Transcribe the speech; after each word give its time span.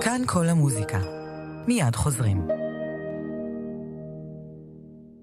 כאן 0.00 0.22
כל 0.26 0.48
המוזיקה. 0.48 0.98
מיד 1.66 1.96
חוזרים. 1.96 2.48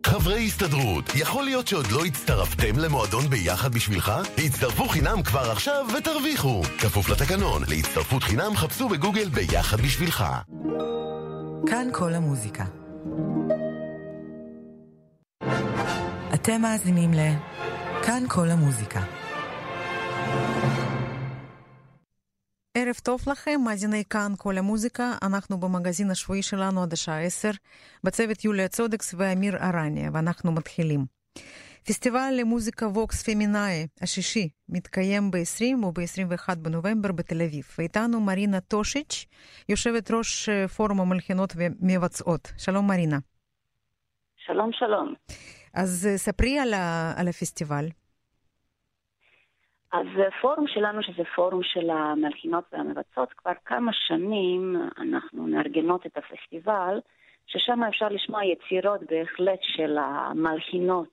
חברי 0.06 0.46
הסתדרות, 0.46 1.06
יכול 1.16 1.44
להיות 1.44 1.68
שעוד 1.68 1.88
לא 1.92 2.06
הצטרפתם 2.06 2.80
למועדון 2.80 3.30
ביחד 3.30 3.74
בשבילך? 3.74 4.12
הצטרפו 4.38 4.88
חינם 4.88 5.24
כבר 5.24 5.52
עכשיו 5.52 5.86
ותרוויחו. 5.98 6.62
כפוף 6.64 7.10
לתקנון, 7.10 7.62
להצטרפות 7.68 8.24
חינם 8.24 8.56
חפשו 8.56 8.90
בגוגל 8.90 9.30
ביחד 9.30 9.82
בשבילך. 9.82 10.26
כאן 11.68 11.88
כל 11.94 12.14
המוזיקה. 12.14 12.66
אתם 16.34 16.62
מאזינים 16.62 17.14
ל... 17.14 17.20
כאן 18.04 18.24
כל 18.28 18.50
המוזיקה. 18.50 19.02
ערב 22.82 22.96
טוב 23.04 23.20
לכם, 23.28 23.62
מאזיני 23.66 24.04
כאן 24.10 24.32
כל 24.38 24.58
המוזיקה, 24.58 25.14
אנחנו 25.24 25.60
במגזין 25.60 26.12
השבועי 26.12 26.42
שלנו 26.42 26.84
עד 26.84 26.94
השעה 26.94 27.22
10, 27.24 27.50
בצוות 28.04 28.46
יוליה 28.46 28.68
צודקס 28.68 29.16
ואמיר 29.18 29.58
ארניה, 29.58 30.10
ואנחנו 30.14 30.52
מתחילים. 30.52 31.06
פסטיבל 31.88 32.34
למוזיקה 32.40 32.88
ווקס 32.88 33.24
פמינאי 33.24 33.88
השישי 34.02 34.50
מתקיים 34.70 35.32
ב-20 35.32 35.86
וב-21 35.86 36.56
בנובמבר 36.56 37.12
בתל 37.12 37.42
אביב, 37.42 37.68
ואיתנו 37.78 38.22
מרינה 38.22 38.60
טושיץ', 38.60 39.26
יושבת 39.70 40.12
ראש 40.12 40.50
פורום 40.50 41.02
המלחינות 41.02 41.54
ומבצעות. 41.56 42.52
שלום 42.58 42.88
מרינה. 42.88 43.20
שלום, 44.46 44.70
שלום. 44.74 45.14
אז 45.74 46.10
ספרי 46.16 46.60
על, 46.60 46.74
ה- 46.74 47.14
על 47.18 47.28
הפסטיבל. 47.28 47.86
אז 49.92 50.08
פורום 50.42 50.68
שלנו, 50.68 51.04
שזה 51.04 51.24
פורום 51.36 51.64
של 51.64 51.90
המלחינות 51.90 52.64
והמבצעות, 52.72 53.34
כבר 53.34 53.52
כמה 53.66 53.92
שנים 53.94 54.76
אנחנו 54.98 55.44
מארגנות 55.48 56.06
את 56.06 56.18
הפסטיבל, 56.18 57.00
ששם 57.46 57.84
אפשר 57.84 58.08
לשמוע 58.10 58.46
יצירות 58.46 59.02
בהחלט 59.04 59.60
של 59.62 59.98
המלחינות 59.98 61.10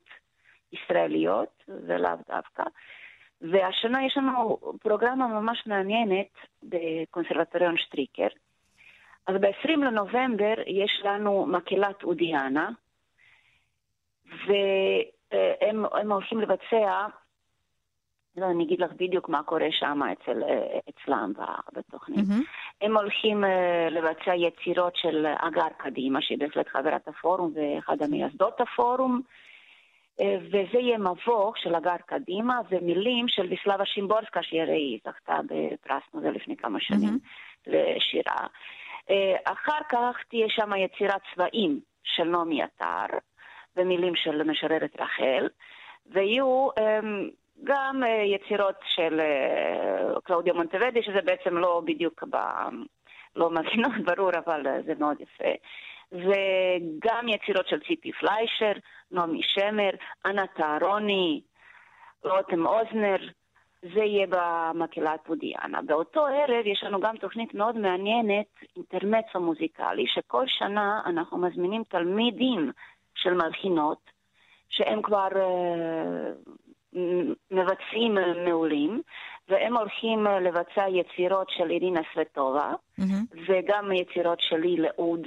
ישראליות, 0.73 1.65
ולאו 1.69 2.17
דווקא. 2.28 2.62
והשנה 3.41 4.06
יש 4.06 4.17
לנו 4.17 4.59
פרוגרמה 4.83 5.27
ממש 5.27 5.67
מעניינת 5.67 6.33
בקונסרבטוריון 6.62 7.77
שטריקר. 7.77 8.28
אז 9.27 9.34
ב-20 9.41 9.70
לנובמבר 9.77 10.55
יש 10.67 11.00
לנו 11.05 11.47
מקהלת 11.47 12.03
אודיאנה, 12.05 12.70
והם 14.47 16.12
הולכים 16.12 16.41
לבצע 16.41 17.06
לא, 18.37 18.47
אני 18.51 18.65
אגיד 18.65 18.81
לך 18.81 18.92
בדיוק 18.92 19.29
מה 19.29 19.42
קורה 19.42 19.69
שם 19.70 20.01
אצל, 20.12 20.42
אצלם 20.89 21.33
בתוכנית. 21.73 22.19
Mm-hmm. 22.19 22.45
הם 22.81 22.97
הולכים 22.97 23.45
uh, 23.45 23.91
לבצע 23.91 24.34
יצירות 24.34 24.97
של 24.97 25.27
אגר 25.39 25.69
קדימה, 25.77 26.23
שהיא 26.23 26.39
בהחלט 26.39 26.69
חברת 26.69 27.09
הפורום 27.09 27.53
ואחד 27.55 28.03
המייסדות 28.03 28.61
הפורום, 28.61 29.20
uh, 30.20 30.25
וזה 30.43 30.78
יהיה 30.78 30.98
מבוך 30.98 31.59
של 31.59 31.75
אגר 31.75 31.97
קדימה 32.06 32.61
ומילים 32.70 33.28
של 33.28 33.47
ויסלבה 33.47 33.84
שימבורסקה, 33.87 34.43
שהיא 34.43 34.62
הרי 34.62 34.98
זכתה 35.05 35.39
בפרס 35.43 36.03
נובל 36.15 36.31
לפני 36.31 36.56
כמה 36.56 36.81
שנים 36.81 37.19
mm-hmm. 37.19 37.71
לשירה. 37.71 38.47
אחר 39.45 39.78
כך 39.89 40.17
תהיה 40.28 40.47
שם 40.48 40.71
יצירת 40.77 41.21
צבעים 41.34 41.81
של 42.05 42.25
נעמי 42.25 42.62
עטר, 42.62 43.19
ומילים 43.77 44.17
של 44.17 44.43
משוררת 44.43 45.00
רחל, 45.00 45.48
ויהיו... 46.06 46.69
גם 47.65 48.03
uh, 48.03 48.07
יצירות 48.07 48.75
של 48.95 49.21
uh, 49.21 50.21
קלאודיה 50.21 50.53
מונטוודי, 50.53 51.03
שזה 51.03 51.21
בעצם 51.25 51.57
לא 51.57 51.83
בדיוק 51.85 52.25
ב... 52.31 52.37
לא 53.37 53.51
מבינות, 53.51 53.93
ברור, 54.17 54.31
אבל 54.45 54.67
uh, 54.67 54.87
זה 54.87 54.93
מאוד 54.99 55.21
יפה. 55.21 55.53
וגם 56.12 57.29
יצירות 57.29 57.69
של 57.69 57.81
ציפי 57.81 58.12
פליישר, 58.12 58.73
נעמי 59.11 59.41
שמר, 59.43 59.91
אנה 60.27 60.47
טהרוני, 60.47 61.41
רותם 62.25 62.66
אוזנר, 62.66 63.16
זה 63.83 64.00
יהיה 64.00 64.27
במקהלת 64.31 65.21
פודיאנה. 65.25 65.83
באותו 65.83 66.27
ערב 66.27 66.66
יש 66.66 66.83
לנו 66.83 67.00
גם 67.00 67.16
תוכנית 67.16 67.55
מאוד 67.55 67.77
מעניינת, 67.77 68.47
אינטרמצו 68.77 69.41
מוזיקלי, 69.41 70.06
שכל 70.06 70.45
שנה 70.47 71.00
אנחנו 71.06 71.39
מזמינים 71.39 71.84
תלמידים 71.84 72.72
של 73.15 73.34
מלחינות, 73.34 74.11
שהם 74.69 75.03
כבר... 75.03 75.28
Uh, 75.28 76.66
מבצעים 77.51 78.15
מעולים, 78.45 79.03
והם 79.49 79.77
הולכים 79.77 80.27
לבצע 80.27 80.89
יצירות 80.89 81.51
של 81.51 81.71
אירינה 81.71 82.01
סווטובה, 82.15 82.73
mm-hmm. 83.01 83.37
וגם 83.49 83.93
יצירות 83.93 84.41
שלי 84.41 84.77
לאוד. 84.77 85.27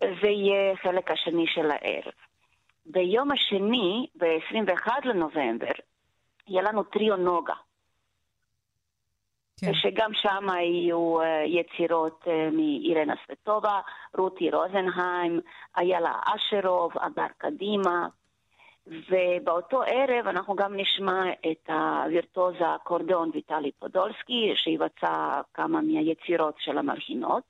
זה 0.00 0.28
יהיה 0.28 0.76
חלק 0.76 1.10
השני 1.10 1.46
של 1.46 1.70
הערב. 1.70 2.12
ביום 2.86 3.30
השני, 3.32 4.06
ב-21 4.16 4.88
לנובמבר, 5.04 5.72
יהיה 6.48 6.62
לנו 6.62 6.82
טריו 6.82 7.16
נוגה. 7.16 7.54
כן. 9.60 9.74
שגם 9.74 10.10
שם 10.14 10.46
יהיו 10.58 11.16
יצירות 11.46 12.24
מאירנה 12.52 13.14
סווטובה, 13.26 13.80
רותי 14.14 14.50
רוזנהיים, 14.50 15.40
איילה 15.76 16.12
אשרוב, 16.24 16.92
אדר 16.98 17.26
קדימה. 17.38 18.08
ובאותו 18.86 19.82
ערב 19.82 20.26
אנחנו 20.26 20.54
גם 20.56 20.76
נשמע 20.76 21.22
את 21.50 21.70
הווירטוז 21.70 22.54
האקורדיאון 22.60 23.30
ויטלי 23.34 23.70
פודולסקי, 23.78 24.52
שיבצע 24.54 25.40
כמה 25.54 25.80
מהיצירות 25.80 26.54
של 26.58 26.78
המלחינות. 26.78 27.42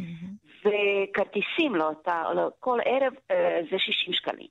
Mm-hmm. 0.00 0.42
וכרטיסים 0.58 1.74
לאותה, 1.74 2.22
כל 2.60 2.78
ערב 2.84 3.12
אה, 3.30 3.60
זה 3.70 3.78
60 3.78 4.14
שקלים. 4.14 4.48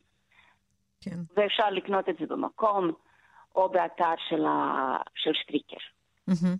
כן. 1.01 1.19
ואפשר 1.35 1.69
לקנות 1.69 2.09
את 2.09 2.15
זה 2.19 2.25
במקום, 2.25 2.91
או 3.55 3.69
באתר 3.69 4.13
של, 4.29 4.45
ה... 4.45 4.97
של 5.15 5.31
שטריקר. 5.33 5.77
Mm-hmm. 6.29 6.57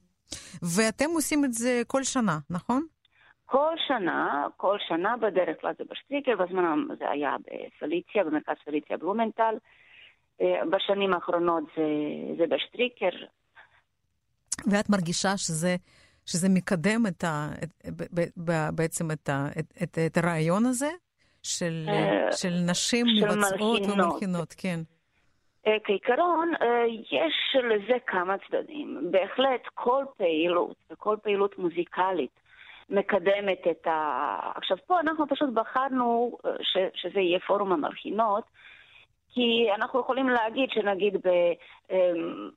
ואתם 0.62 1.10
עושים 1.14 1.46
את 1.46 1.54
זה 1.54 1.82
כל 1.88 2.04
שנה, 2.04 2.38
נכון? 2.50 2.86
כל 3.52 3.76
שנה, 3.88 4.48
כל 4.58 4.78
שנה 4.88 5.18
בדרך 5.18 5.62
כלל 5.62 5.74
זה 5.78 5.84
בשטריקר, 5.92 6.36
בזמן 6.36 6.80
זה 7.00 7.10
היה 7.10 7.36
בפליציה, 7.40 8.24
במרכז 8.24 8.56
פליציה 8.66 8.98
בלומנטל. 8.98 9.56
אה, 10.42 10.66
בשנים 10.72 11.14
האחרונות 11.14 11.64
זה, 11.76 11.84
זה 12.38 12.56
בשטריקר. 12.56 13.10
ואת 14.72 14.90
מרגישה 14.90 15.38
שזה, 15.38 15.76
שזה 16.26 16.48
מקדם 16.50 17.02
את 17.08 17.24
ה, 17.24 17.48
את, 17.64 17.92
בעצם 18.76 19.12
את, 19.12 19.30
ה, 19.30 19.48
את, 19.60 19.66
את, 19.84 19.98
את 20.06 20.18
הרעיון 20.18 20.66
הזה 20.66 20.90
של, 21.44 21.86
אה, 21.88 22.32
של 22.32 22.54
נשים 22.70 23.06
של 23.20 23.26
מבצעות 23.26 23.82
ומלחינות, 23.82 24.54
כן. 24.58 24.80
אה, 25.68 25.78
כעיקרון, 25.84 26.52
יש 27.12 27.56
לזה 27.64 27.98
כמה 28.08 28.36
צדדים. 28.48 29.12
בהחלט 29.12 29.62
כל 29.74 30.06
פעילות, 30.18 30.76
וכל 30.92 31.16
פעילות 31.24 31.58
מוזיקלית 31.58 32.41
מקדמת 32.92 33.68
את 33.72 33.88
ה... 33.88 34.52
עכשיו, 34.56 34.78
פה 34.88 35.00
אנחנו 35.00 35.28
פשוט 35.28 35.50
בחרנו 35.54 36.38
אה, 36.46 36.52
ש, 36.62 36.78
שזה 37.02 37.20
יהיה 37.20 37.40
פורום 37.40 37.72
המלחינות, 37.72 38.44
כי 39.34 39.68
אנחנו 39.76 40.00
יכולים 40.00 40.30
להגיד 40.30 40.70
שנגיד 40.70 41.14
ב, 41.24 41.30
אמ, 41.92 42.50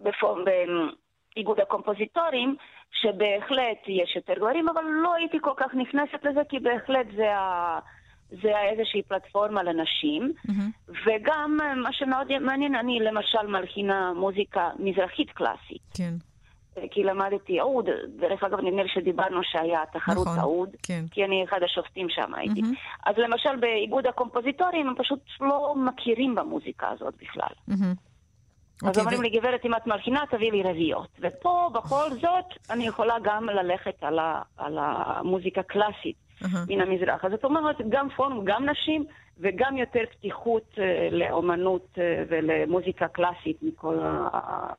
בפורום, 0.00 0.44
באיגוד 0.44 1.60
הקומפוזיטורים, 1.60 2.56
שבהחלט 2.92 3.88
יש 3.88 4.16
יותר 4.16 4.34
גברים, 4.34 4.68
אבל 4.68 4.82
לא 4.84 5.14
הייתי 5.14 5.38
כל 5.40 5.54
כך 5.56 5.74
נכנסת 5.74 6.24
לזה, 6.24 6.40
כי 6.48 6.58
בהחלט 6.58 7.06
זה 7.16 7.36
ה... 7.36 7.78
זה 8.42 8.52
איזושהי 8.70 9.02
פלטפורמה 9.02 9.62
לנשים, 9.62 10.32
mm-hmm. 10.46 10.92
וגם 11.06 11.58
אה, 11.62 11.74
מה 11.74 11.92
שמאוד 11.92 12.38
מעניין, 12.38 12.74
אני 12.74 13.00
למשל 13.00 13.46
מלחינה 13.46 14.12
מוזיקה 14.12 14.70
מזרחית 14.78 15.30
קלאסית. 15.30 15.82
כן. 15.96 16.31
כי 16.90 17.02
למדתי 17.02 17.60
עוד, 17.60 17.88
דרך 18.16 18.44
אגב 18.44 18.60
נדמה 18.60 18.82
לי 18.82 18.88
שדיברנו 18.88 19.40
שהיה 19.42 19.80
תחרות 19.92 20.26
נכון, 20.26 20.38
עוד, 20.38 20.68
כן. 20.82 21.04
כי 21.10 21.24
אני 21.24 21.44
אחד 21.44 21.62
השופטים 21.64 22.06
שם 22.10 22.34
הייתי. 22.34 22.60
Mm-hmm. 22.60 23.10
אז 23.10 23.14
למשל 23.18 23.56
באיגוד 23.60 24.06
הקומפוזיטורים 24.06 24.88
הם 24.88 24.94
פשוט 24.98 25.20
לא 25.40 25.74
מכירים 25.76 26.34
במוזיקה 26.34 26.88
הזאת 26.88 27.14
בכלל. 27.22 27.54
Mm-hmm. 27.70 27.96
אז 28.82 28.86
okay, 28.86 28.88
אוקיי, 28.88 29.02
אומרים 29.02 29.18
ו... 29.18 29.22
לי, 29.22 29.30
גברת, 29.30 29.64
אם 29.64 29.74
את 29.74 29.86
מלחינה, 29.86 30.20
תביאי 30.30 30.50
לי 30.50 30.62
רביעיות. 30.62 31.08
ופה, 31.20 31.70
בכל 31.74 32.10
זאת, 32.10 32.70
אני 32.70 32.86
יכולה 32.86 33.14
גם 33.22 33.46
ללכת 33.48 33.94
על, 34.02 34.18
ה, 34.18 34.42
על 34.56 34.78
המוזיקה 34.80 35.62
קלאסית 35.62 36.16
uh-huh. 36.42 36.46
מן 36.68 36.80
המזרח. 36.80 37.24
אז 37.24 37.30
זאת 37.30 37.44
אומרת, 37.44 37.76
גם 37.88 38.08
פורום, 38.16 38.44
גם 38.44 38.68
נשים, 38.68 39.04
וגם 39.38 39.76
יותר 39.76 40.00
פתיחות 40.10 40.74
uh, 40.74 40.80
לאומנות 41.10 41.88
uh, 41.94 41.98
ולמוזיקה 42.28 43.08
קלאסית 43.08 43.62
מכל, 43.62 43.98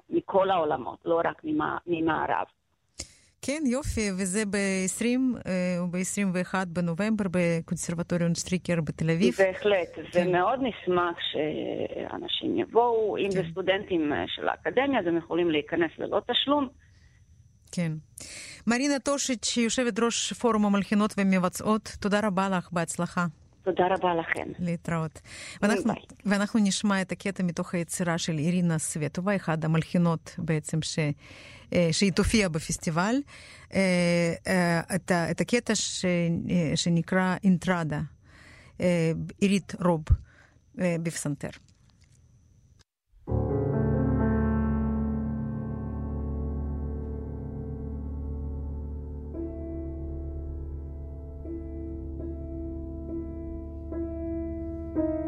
מכל 0.09 0.50
העולמות, 0.50 1.00
לא 1.05 1.21
רק 1.25 1.41
ממערב. 1.88 2.45
כן, 3.45 3.63
יופי, 3.65 4.11
וזה 4.17 4.45
ב-20 4.45 5.05
או 5.79 5.88
ב-21 5.88 6.65
בנובמבר 6.67 7.25
בקונסרבטוריון 7.31 8.35
שטריקר 8.35 8.81
בתל 8.81 9.11
אביב. 9.11 9.35
בהחלט, 9.38 10.11
כן. 10.11 10.27
ומאוד 10.27 10.59
נשמח 10.59 11.15
שאנשים 11.31 12.57
יבואו. 12.57 13.17
אם 13.17 13.23
כן. 13.23 13.29
זה 13.31 13.41
סטודנטים 13.51 14.11
של 14.27 14.47
האקדמיה, 14.47 14.99
אז 14.99 15.07
הם 15.07 15.17
יכולים 15.17 15.51
להיכנס 15.51 15.91
ללא 15.97 16.21
תשלום. 16.31 16.67
כן. 17.71 17.91
מרינה 18.67 18.99
טושיץ', 18.99 19.57
יושבת 19.57 19.99
ראש 19.99 20.33
פורום 20.33 20.65
המלחינות 20.65 21.13
ומבצעות, 21.17 21.91
תודה 21.99 22.19
רבה 22.23 22.49
לך, 22.49 22.69
בהצלחה. 22.71 23.25
תודה 23.63 23.88
רבה 23.89 24.15
לכם. 24.15 24.51
להתראות. 24.60 25.21
ואנחנו, 25.62 25.94
ואנחנו 26.25 26.60
נשמע 26.63 27.01
את 27.01 27.12
הקטע 27.12 27.44
מתוך 27.44 27.74
היצירה 27.74 28.18
של 28.18 28.38
אירינה 28.38 28.80
סווטובה, 28.80 29.36
אחת 29.36 29.63
המלחינות 29.63 30.36
בעצם 30.38 30.81
ש, 30.81 31.00
שהיא 31.92 32.12
תופיע 32.12 32.50
בפסטיבל, 32.50 33.15
את, 34.95 35.12
את 35.31 35.42
הקטע 35.42 35.75
ש, 35.75 36.06
שנקרא 36.75 37.36
אינטרדה, 37.44 38.01
עירית 39.39 39.74
רוב 39.83 40.04
בפסנתר. 40.75 41.50
Bye. 54.95 55.22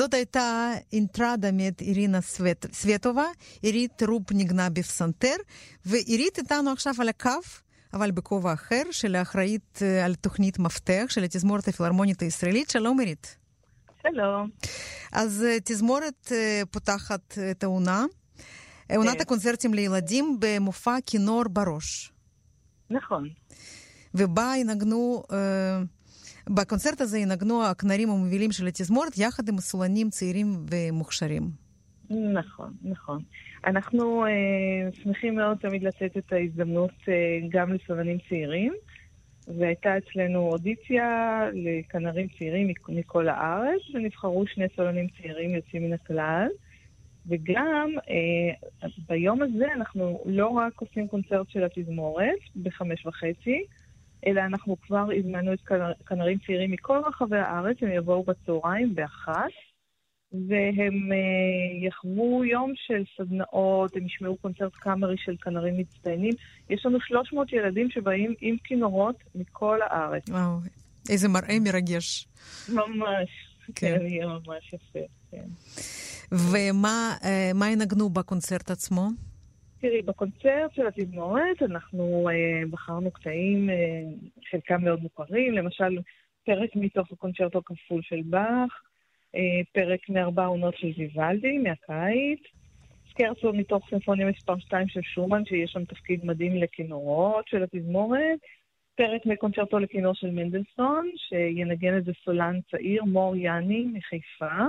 זאת 0.00 0.14
הייתה 0.14 0.72
אינטרדה 0.92 1.52
מאת 1.52 1.80
אירינה 1.80 2.20
סווט, 2.20 2.66
סווטובה, 2.72 3.24
עירית 3.62 4.02
רוב 4.02 4.22
נגנה 4.32 4.70
בפסנתר, 4.70 5.34
ועירית 5.84 6.38
איתנו 6.38 6.70
עכשיו 6.70 6.94
על 6.98 7.08
הקו. 7.08 7.30
אבל 7.92 8.10
בכובע 8.10 8.52
אחר, 8.52 8.82
של 8.90 9.14
האחראית 9.14 9.78
על 10.04 10.14
תוכנית 10.14 10.58
מפתח 10.58 11.04
של 11.08 11.22
התזמורת 11.22 11.68
הפילהרמונית 11.68 12.22
הישראלית. 12.22 12.70
שלום 12.70 13.00
עירית. 13.00 13.36
שלום. 14.02 14.50
אז 15.12 15.44
תזמורת 15.64 16.32
פותחת 16.70 17.38
את 17.50 17.64
העונה, 17.64 18.04
עונת 18.96 19.20
הקונצרטים 19.20 19.74
לילדים 19.74 20.36
במופע 20.40 20.96
כינור 21.06 21.42
בראש. 21.48 22.12
נכון. 22.90 23.28
ובה 24.14 24.52
ינגנו 24.56 25.22
בקונצרט 26.54 27.00
הזה 27.00 27.18
ינגנו 27.18 27.64
הכנרים 27.64 28.10
המובילים 28.10 28.52
של 28.52 28.66
התזמורת 28.66 29.18
יחד 29.18 29.48
עם 29.48 29.58
סולנים 29.58 30.10
צעירים 30.10 30.46
ומוכשרים. 30.70 31.42
נכון, 32.10 32.72
נכון. 32.82 33.22
אנחנו 33.66 34.24
אה, 34.24 34.30
שמחים 34.92 35.34
מאוד 35.34 35.56
תמיד 35.58 35.82
לתת 35.82 36.16
את 36.16 36.32
ההזדמנות 36.32 36.90
אה, 37.08 37.38
גם 37.48 37.72
לסולנים 37.72 38.18
צעירים, 38.28 38.72
והייתה 39.58 39.98
אצלנו 39.98 40.38
אודיציה 40.38 41.40
לכנרים 41.54 42.26
צעירים 42.38 42.72
מכל 42.88 43.28
הארץ, 43.28 43.80
ונבחרו 43.94 44.46
שני 44.46 44.66
סולנים 44.76 45.06
צעירים 45.08 45.50
יוצאים 45.54 45.82
מן 45.84 45.92
הכלל. 45.92 46.48
וגם 47.26 47.90
אה, 48.10 48.88
ביום 49.08 49.42
הזה 49.42 49.66
אנחנו 49.74 50.22
לא 50.26 50.46
רק 50.46 50.80
עושים 50.80 51.08
קונצרט 51.08 51.50
של 51.50 51.64
התזמורת 51.64 52.38
בחמש 52.62 53.06
וחצי, 53.06 53.64
אלא 54.26 54.40
אנחנו 54.40 54.76
כבר 54.80 55.06
הזמנו 55.18 55.52
את 55.52 55.60
כנרים 56.06 56.38
צעירים 56.46 56.70
מכל 56.70 57.00
רחבי 57.06 57.38
הארץ, 57.38 57.76
הם 57.82 57.92
יבואו 57.92 58.22
בצהריים 58.22 58.94
באחת, 58.94 59.50
והם 60.32 60.94
uh, 61.12 61.86
יחוו 61.86 62.44
יום 62.44 62.72
של 62.76 63.02
סדנאות, 63.16 63.96
הם 63.96 64.06
ישמעו 64.06 64.36
קונצרט 64.36 64.74
קאמרי 64.74 65.16
של 65.18 65.36
כנרים 65.42 65.78
מצטיינים. 65.78 66.32
יש 66.70 66.86
לנו 66.86 66.98
300 67.00 67.52
ילדים 67.52 67.90
שבאים 67.90 68.34
עם 68.40 68.56
כינורות 68.64 69.16
מכל 69.34 69.78
הארץ. 69.82 70.28
וואו, 70.28 70.58
איזה 71.10 71.28
מראה 71.28 71.60
מרגש. 71.60 72.28
ממש, 72.68 73.28
כן, 73.74 73.98
כן 73.98 74.06
יהיה 74.06 74.26
ממש 74.26 74.72
יפה, 74.72 74.98
כן. 75.30 75.44
ומה 76.32 77.16
uh, 77.20 77.66
ינגנו 77.66 78.10
בקונצרט 78.10 78.70
עצמו? 78.70 79.08
תראי, 79.80 80.02
בקונצרט 80.02 80.74
של 80.74 80.86
התזמורת 80.86 81.62
אנחנו 81.62 82.28
אה, 82.28 82.62
בחרנו 82.70 83.10
קטעים, 83.10 83.70
אה, 83.70 83.76
חלקם 84.50 84.84
מאוד 84.84 85.02
מוכרים, 85.02 85.52
למשל 85.52 85.98
פרק 86.44 86.70
מתוך 86.76 87.12
הקונצ'רטו 87.12 87.62
כפול 87.64 88.02
של 88.02 88.20
באך, 88.24 88.82
אה, 89.34 89.40
פרק 89.72 90.08
מארבע 90.08 90.44
עונות 90.44 90.76
של 90.76 90.88
ויוולדי, 90.96 91.58
מהקיץ, 91.58 92.40
סקרצו 93.10 93.52
מתוך 93.52 93.88
סימפוניה 93.88 94.26
מספר 94.26 94.58
2 94.58 94.88
של 94.88 95.00
שומן, 95.02 95.44
שיש 95.44 95.70
שם 95.70 95.84
תפקיד 95.84 96.24
מדהים 96.24 96.56
לכינורות 96.56 97.48
של 97.48 97.62
התזמורת, 97.62 98.38
פרק 98.94 99.26
מקונצ'רטו 99.26 99.78
לכינור 99.78 100.14
של 100.14 100.30
מנדלסון, 100.30 101.10
שינגן 101.16 101.98
את 101.98 102.04
זה 102.04 102.12
סולן 102.24 102.60
צעיר, 102.70 103.04
מור 103.04 103.36
יאני 103.36 103.84
מחיפה. 103.92 104.66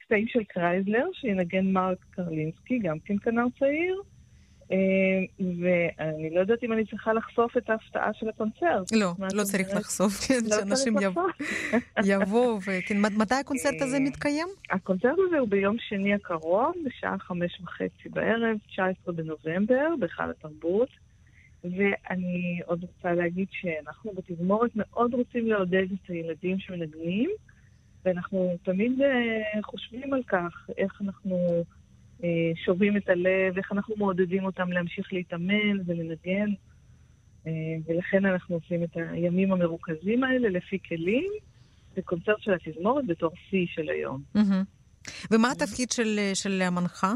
קטעים 0.00 0.26
של 0.28 0.44
קרייזלר, 0.44 1.06
שינגן 1.12 1.66
מרק 1.66 1.98
קרלינסקי, 2.10 2.78
גם 2.78 2.98
כן 3.04 3.18
כנר 3.18 3.46
צעיר. 3.58 4.02
ואני 5.38 6.30
לא 6.34 6.40
יודעת 6.40 6.64
אם 6.64 6.72
אני 6.72 6.86
צריכה 6.86 7.12
לחשוף 7.12 7.56
את 7.56 7.70
ההפתעה 7.70 8.10
של 8.14 8.28
הקונצרט. 8.28 8.92
לא, 8.92 9.12
לא 9.34 9.44
צריך 9.44 9.68
לחשוף, 9.76 10.12
כן, 10.28 10.38
לא 10.50 10.56
שאנשים 10.56 10.94
יבואו. 12.04 12.58
כן, 12.86 12.96
מתי 13.00 13.34
הקונצרט 13.34 13.82
הזה 13.82 14.00
מתקיים? 14.00 14.48
הקונצרט 14.70 15.18
הזה 15.28 15.38
הוא 15.38 15.48
ביום 15.48 15.76
שני 15.88 16.14
הקרוב, 16.14 16.74
בשעה 16.84 17.18
חמש 17.18 17.60
וחצי 17.60 18.08
בערב, 18.08 18.56
19 18.68 19.14
בנובמבר, 19.14 19.88
בהיכל 20.00 20.30
התרבות. 20.30 20.88
ואני 21.64 22.60
עוד 22.66 22.82
רוצה 22.82 23.12
להגיד 23.12 23.46
שאנחנו 23.50 24.12
בתזמורת 24.12 24.70
מאוד 24.74 25.14
רוצים 25.14 25.46
לעודד 25.46 25.86
את 25.92 26.10
הילדים 26.10 26.58
שמנגנים, 26.58 27.30
ואנחנו 28.06 28.56
תמיד 28.62 28.92
uh, 29.00 29.62
חושבים 29.62 30.12
על 30.12 30.22
כך, 30.22 30.70
איך 30.78 31.00
אנחנו 31.04 31.64
uh, 32.20 32.24
שובים 32.64 32.96
את 32.96 33.08
הלב, 33.08 33.56
איך 33.56 33.72
אנחנו 33.72 33.94
מעודדים 33.96 34.44
אותם 34.44 34.72
להמשיך 34.72 35.12
להתאמן 35.12 35.76
ולנגן, 35.86 36.50
uh, 37.44 37.48
ולכן 37.86 38.24
אנחנו 38.24 38.54
עושים 38.54 38.84
את 38.84 38.90
הימים 38.94 39.52
המרוכזים 39.52 40.24
האלה 40.24 40.48
לפי 40.48 40.78
כלים, 40.88 41.32
בקונצרט 41.96 42.40
של 42.40 42.52
התזמורת 42.52 43.06
בתור 43.06 43.30
שיא 43.50 43.66
של 43.66 43.88
היום. 43.88 44.22
ומה 45.30 45.50
התפקיד 45.50 45.90
של 46.34 46.62
המנחה? 46.62 47.12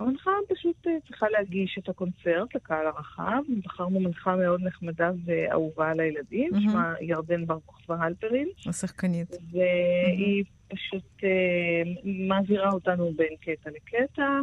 המנחה 0.00 0.30
פשוט 0.48 0.86
אה, 0.86 0.92
צריכה 1.08 1.26
להגיש 1.30 1.78
את 1.78 1.88
הקונצרט 1.88 2.54
לקהל 2.54 2.86
הרחב. 2.86 3.42
בחרנו 3.64 4.00
מנחה 4.00 4.36
מאוד 4.36 4.60
נחמדה 4.62 5.10
ואהובה 5.24 5.90
על 5.90 6.00
הילדים, 6.00 6.54
mm-hmm. 6.54 6.60
שמה 6.60 6.94
ירדן 7.00 7.46
בר 7.46 7.58
כוכבא 7.66 7.94
הלפרין. 8.04 8.48
השחקנית. 8.66 9.28
והיא 9.52 10.44
mm-hmm. 10.44 10.74
פשוט 10.76 11.24
אה, 11.24 12.02
מעבירה 12.04 12.70
אותנו 12.70 13.12
בין 13.16 13.36
קטע 13.40 13.70
לקטע. 13.70 14.40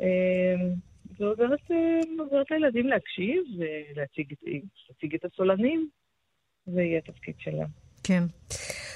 אה, 0.00 0.06
ועוזרת 1.18 1.70
אה, 1.70 2.56
לילדים 2.56 2.86
להקשיב 2.86 3.42
ולהציג 3.58 5.14
את 5.14 5.24
הסולנים, 5.24 5.88
זה 6.66 6.82
יהיה 6.82 6.98
התפקיד 6.98 7.34
שלה. 7.38 7.64
כן. 8.02 8.22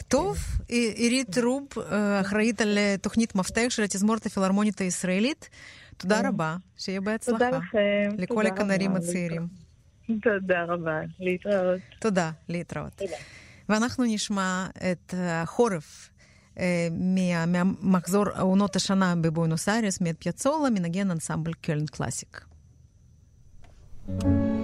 טוב, 0.09 0.37
עירית 0.69 1.39
רוב, 1.39 1.69
אחראית 2.21 2.61
על 2.61 2.79
תוכנית 3.03 3.35
מפתח 3.35 3.67
של 3.69 3.83
התזמורת 3.83 4.27
הפילהרמונית 4.27 4.81
הישראלית. 4.81 5.49
תודה 6.03 6.21
כן. 6.21 6.27
רבה, 6.27 6.57
שיהיה 6.77 7.01
בהצלחה. 7.01 7.39
תודה 7.39 7.59
לכם. 7.59 8.11
לכל 8.19 8.47
הכנרים 8.47 8.97
הצעירים. 8.97 9.47
תודה 10.23 10.65
רבה, 10.65 11.01
להתראות. 11.21 11.81
תודה, 12.01 12.31
להתראות. 12.49 12.93
תודה. 12.97 13.17
ואנחנו 13.69 14.05
נשמע 14.05 14.67
את 14.93 15.15
החורף 15.17 16.11
אה, 16.59 16.89
מהמחזור 17.47 18.25
עונות 18.39 18.77
השנה 18.77 19.15
בבואנוס 19.21 19.69
איירס, 19.69 20.01
מאת 20.01 20.17
פיאצולה, 20.19 20.71
מנגן 20.71 21.11
אנסמבל 21.11 21.53
קלן 21.53 21.87
קלאסיק. 21.87 22.45
thank 24.09 24.25
you 24.25 24.62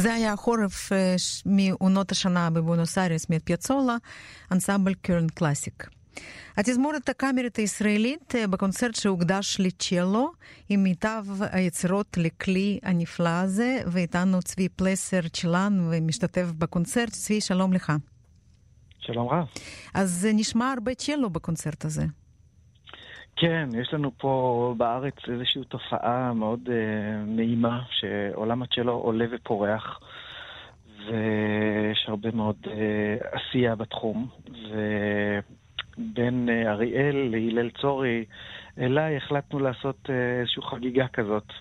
זה 0.00 0.14
היה 0.14 0.32
החורף 0.32 0.92
מעונות 1.46 2.12
השנה 2.12 2.50
בבונוס 2.50 2.98
איירס 2.98 3.30
מאת 3.30 3.42
פיאצולה, 3.44 3.96
אנסמבל 4.52 4.94
קרן 4.94 5.28
קלאסיק. 5.28 5.88
התזמורת 6.56 7.08
הקאמרית 7.08 7.56
הישראלית 7.56 8.34
בקונצרט 8.50 8.94
שהוקדש 8.94 9.56
לצ'לו, 9.60 10.32
עם 10.68 10.82
מיטב 10.82 11.24
היצירות 11.40 12.16
לכלי 12.16 12.78
הנפלא 12.82 13.28
הזה, 13.28 13.78
ואיתנו 13.86 14.42
צבי 14.42 14.68
פלסר 14.68 15.28
צ'לן 15.28 15.88
ומשתתף 15.90 16.46
בקונצרט. 16.58 17.10
צבי, 17.10 17.40
שלום 17.40 17.72
לך. 17.72 17.92
שלום 18.98 19.28
רב. 19.28 19.44
אז 19.94 20.28
נשמע 20.34 20.72
הרבה 20.72 20.94
צ'לו 20.94 21.30
בקונצרט 21.30 21.84
הזה. 21.84 22.04
כן, 23.36 23.68
יש 23.74 23.94
לנו 23.94 24.10
פה 24.18 24.74
בארץ 24.76 25.14
איזושהי 25.28 25.64
תופעה 25.64 26.32
מאוד 26.32 26.60
uh, 26.66 26.70
נעימה, 27.26 27.82
שעולם 27.90 28.62
הצ'לו 28.62 28.92
עולה 28.92 29.24
ופורח, 29.30 30.00
ויש 31.06 32.04
הרבה 32.08 32.30
מאוד 32.34 32.56
uh, 32.64 32.68
עשייה 33.32 33.74
בתחום, 33.74 34.28
ובין 35.98 36.48
uh, 36.48 36.68
אריאל 36.68 37.28
להלל 37.30 37.70
צורי 37.70 38.24
אליי 38.78 39.16
החלטנו 39.16 39.58
לעשות 39.58 39.96
uh, 40.06 40.12
איזושהי 40.40 40.62
חגיגה 40.62 41.08
כזאת. 41.08 41.52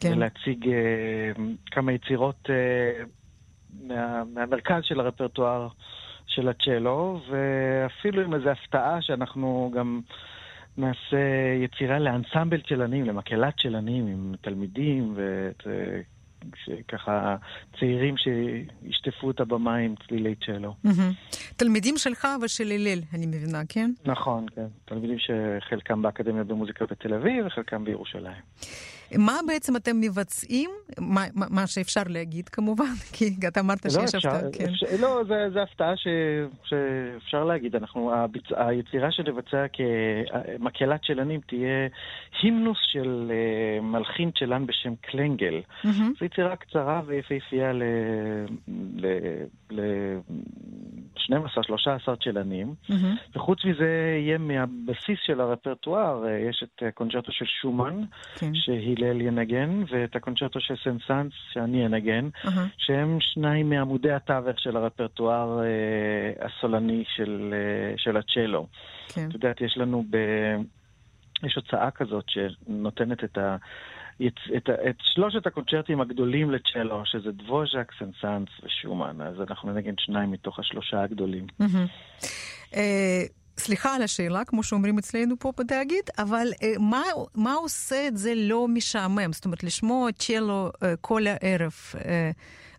כן. 0.00 0.12
ולהציג 0.12 0.64
uh, 0.64 1.40
כמה 1.70 1.92
יצירות 1.92 2.46
uh, 2.46 3.06
מה, 3.80 4.24
מהמרכז 4.34 4.82
של 4.82 5.00
הרפרטואר 5.00 5.68
של 6.26 6.48
הצ'לו, 6.48 7.20
ואפילו 7.30 8.22
עם 8.22 8.34
איזו 8.34 8.50
הפתעה 8.50 9.02
שאנחנו 9.02 9.72
גם... 9.76 10.00
נעשה 10.76 11.16
יצירה 11.64 11.98
לאנסמבל 11.98 12.60
צ'לנים, 12.68 13.04
למקהלת 13.04 13.54
צ'לנים 13.62 14.06
עם 14.06 14.34
תלמידים 14.40 15.16
וככה 16.66 17.36
צעירים 17.78 18.14
שישטפו 18.16 19.30
את 19.30 19.40
הבמה 19.40 19.76
עם 19.76 19.94
צלילי 20.06 20.34
צ'לו. 20.46 20.74
תלמידים 21.56 21.94
שלך 21.96 22.28
ושל 22.42 22.72
הלל, 22.72 22.98
אני 23.14 23.26
מבינה, 23.26 23.62
כן? 23.68 23.90
נכון, 24.04 24.46
כן. 24.54 24.66
תלמידים 24.84 25.16
שחלקם 25.18 26.02
באקדמיה 26.02 26.44
במוזיקה 26.44 26.84
בתל 26.90 27.14
אביב 27.14 27.46
וחלקם 27.46 27.84
בירושלים. 27.84 28.42
מה 29.18 29.38
בעצם 29.46 29.76
אתם 29.76 30.00
מבצעים? 30.00 30.70
מה, 30.98 31.24
מה 31.34 31.66
שאפשר 31.66 32.02
להגיד 32.06 32.48
כמובן, 32.48 32.94
כי 33.14 33.34
אתה 33.48 33.60
אמרת 33.60 33.84
לא 33.84 33.90
שיש 33.90 34.14
הפתעה. 34.14 34.40
כן. 34.52 34.96
לא, 35.00 35.22
זו 35.52 35.60
הפתעה 35.60 35.96
ש, 35.96 36.06
שאפשר 36.64 37.44
להגיד. 37.44 37.76
אנחנו, 37.76 38.14
הביצ... 38.14 38.44
היצירה 38.56 39.12
שנבצע 39.12 39.66
כמקהלת 39.72 41.04
שלנים 41.04 41.40
תהיה 41.46 41.88
הימנוס 42.42 42.78
של 42.92 43.32
uh, 43.32 43.82
מלחין 43.82 44.30
צ'לן 44.38 44.66
בשם 44.66 44.94
קלנגל. 45.00 45.60
Mm-hmm. 45.84 45.88
זו 46.20 46.24
יצירה 46.24 46.56
קצרה 46.56 47.02
ויפהפייה 47.06 47.72
ל... 47.72 47.82
ל... 48.96 49.06
ל... 49.70 49.80
12-13 51.16 52.16
צ'לנים, 52.24 52.74
mm-hmm. 52.90 53.36
וחוץ 53.36 53.64
מזה 53.64 54.18
יהיה 54.18 54.38
מהבסיס 54.38 55.18
של 55.26 55.40
הרפרטואר, 55.40 56.24
אה, 56.26 56.38
יש 56.38 56.64
את 56.64 56.82
הקונצ'רטו 56.88 57.32
של 57.32 57.44
שומן, 57.60 58.00
כן. 58.34 58.54
שהלל 59.02 59.20
ינגן, 59.20 59.82
ואת 59.90 60.16
הקונצ'רטו 60.16 60.60
של 60.60 60.74
סנסנס, 60.84 61.32
שאני 61.52 61.86
אנגן, 61.86 62.28
mm-hmm. 62.34 62.48
שהם 62.78 63.18
שניים 63.20 63.70
מעמודי 63.70 64.12
התווך 64.12 64.60
של 64.60 64.76
הרפרטואר 64.76 65.60
אה, 65.62 66.46
הסולני 66.46 67.04
של, 67.16 67.54
אה, 67.54 67.94
של 67.96 68.16
הצ'לו. 68.16 68.66
כן. 69.14 69.28
את 69.28 69.34
יודעת, 69.34 69.60
יש 69.60 69.78
לנו 69.78 70.04
ב... 70.10 70.16
יש 71.46 71.54
הוצאה 71.56 71.90
כזאת 71.90 72.24
שנותנת 72.28 73.24
את 73.24 73.38
ה... 73.38 73.56
את, 74.26 74.34
את, 74.56 74.70
את 74.70 74.96
שלושת 75.00 75.46
הקונצ'רטים 75.46 76.00
הגדולים 76.00 76.50
לצ'לו, 76.50 77.02
שזה 77.04 77.32
דבוז'ק, 77.32 77.92
סנסנס 77.98 78.48
ושומן, 78.62 79.20
אז 79.20 79.40
אנחנו 79.40 79.72
נגן 79.72 79.94
שניים 79.98 80.30
מתוך 80.30 80.58
השלושה 80.58 81.02
הגדולים. 81.02 81.46
אה, 82.74 83.22
סליחה 83.58 83.94
על 83.94 84.02
השאלה, 84.02 84.44
כמו 84.44 84.62
שאומרים 84.62 84.98
אצלנו 84.98 85.34
פה 85.38 85.52
בתאגיד, 85.58 86.04
אבל 86.18 86.46
אה, 86.62 86.72
מה, 86.80 87.02
מה 87.34 87.52
עושה 87.52 88.08
את 88.08 88.16
זה 88.16 88.32
לא 88.36 88.68
משעמם? 88.68 89.32
זאת 89.32 89.44
אומרת, 89.44 89.64
לשמוע 89.64 90.12
צ'לו 90.12 90.70
אה, 90.82 90.94
כל 91.00 91.22
הערב, 91.26 91.72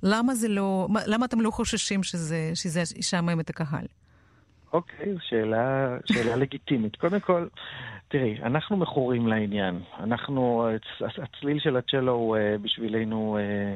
למה 0.04 0.36
זה 0.36 0.48
לא, 0.48 0.88
למה 1.08 1.26
אתם 1.26 1.42
לא 1.42 1.52
חוששים 1.52 2.04
שזה, 2.04 2.52
שזה 2.54 2.82
ישעמם 2.98 3.40
את 3.40 3.50
הקהל? 3.50 3.86
אוקיי, 4.74 5.16
שאלה, 5.22 5.98
שאלה 6.06 6.36
לגיטימית. 6.36 6.96
קודם 6.96 7.20
כל, 7.20 7.48
תראי, 8.08 8.38
אנחנו 8.44 8.78
מכורים 8.78 9.28
לעניין. 9.28 9.80
אנחנו, 10.00 10.68
הצליל 11.02 11.60
של 11.60 11.78
הצ'לו 11.78 12.12
הוא 12.12 12.38
אה, 12.38 12.56
בשבילנו 12.62 13.38
אה, 13.38 13.42
אה, 13.42 13.76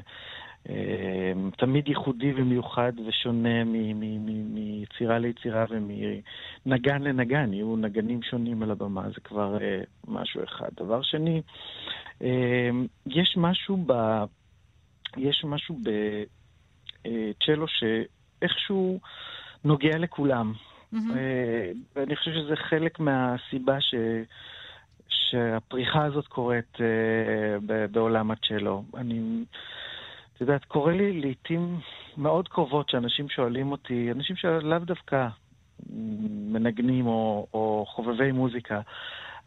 תמיד 1.58 1.88
ייחודי 1.88 2.34
ומיוחד 2.36 2.92
ושונה 3.08 3.64
מיצירה 3.64 5.20
ליצירה 5.20 5.66
ומנגן 5.70 7.02
לנגן. 7.02 7.54
יהיו 7.54 7.76
נגנים 7.76 8.24
שונים 8.24 8.64
על 8.64 8.72
הבמה, 8.72 9.10
זה 9.10 9.22
כבר 9.24 9.58
משהו 10.08 10.44
אחד. 10.44 10.70
דבר 10.78 11.02
שני, 11.02 11.42
יש 13.06 13.38
משהו 13.38 13.84
ב... 13.86 14.24
יש 15.18 15.44
משהו 15.46 15.80
בצ'לו 17.04 17.66
שאיכשהו 17.68 19.00
נוגע 19.64 19.98
לכולם. 19.98 20.54
Mm-hmm. 20.94 20.98
ואני 21.96 22.16
חושב 22.16 22.32
שזה 22.34 22.56
חלק 22.56 23.00
מהסיבה 23.00 23.82
ש... 23.82 23.96
שהפריחה 25.10 26.06
הזאת 26.06 26.28
קורית 26.28 26.76
uh, 26.76 26.80
בעולם 27.92 28.32
הצ'לו. 28.32 28.84
אני, 28.98 29.44
את 30.38 30.42
יודעת, 30.42 30.66
קורה 30.66 30.94
לי 30.94 31.22
לעיתים 31.22 31.80
מאוד 32.18 32.48
קרובות 32.48 32.90
שאנשים 32.90 33.30
שואלים 33.30 33.72
אותי, 33.72 34.12
אנשים 34.12 34.36
שלאו 34.36 34.80
דווקא 34.80 35.28
מנגנים 36.52 37.08
או, 37.08 37.48
או 37.54 37.86
חובבי 37.88 38.32
מוזיקה, 38.32 38.82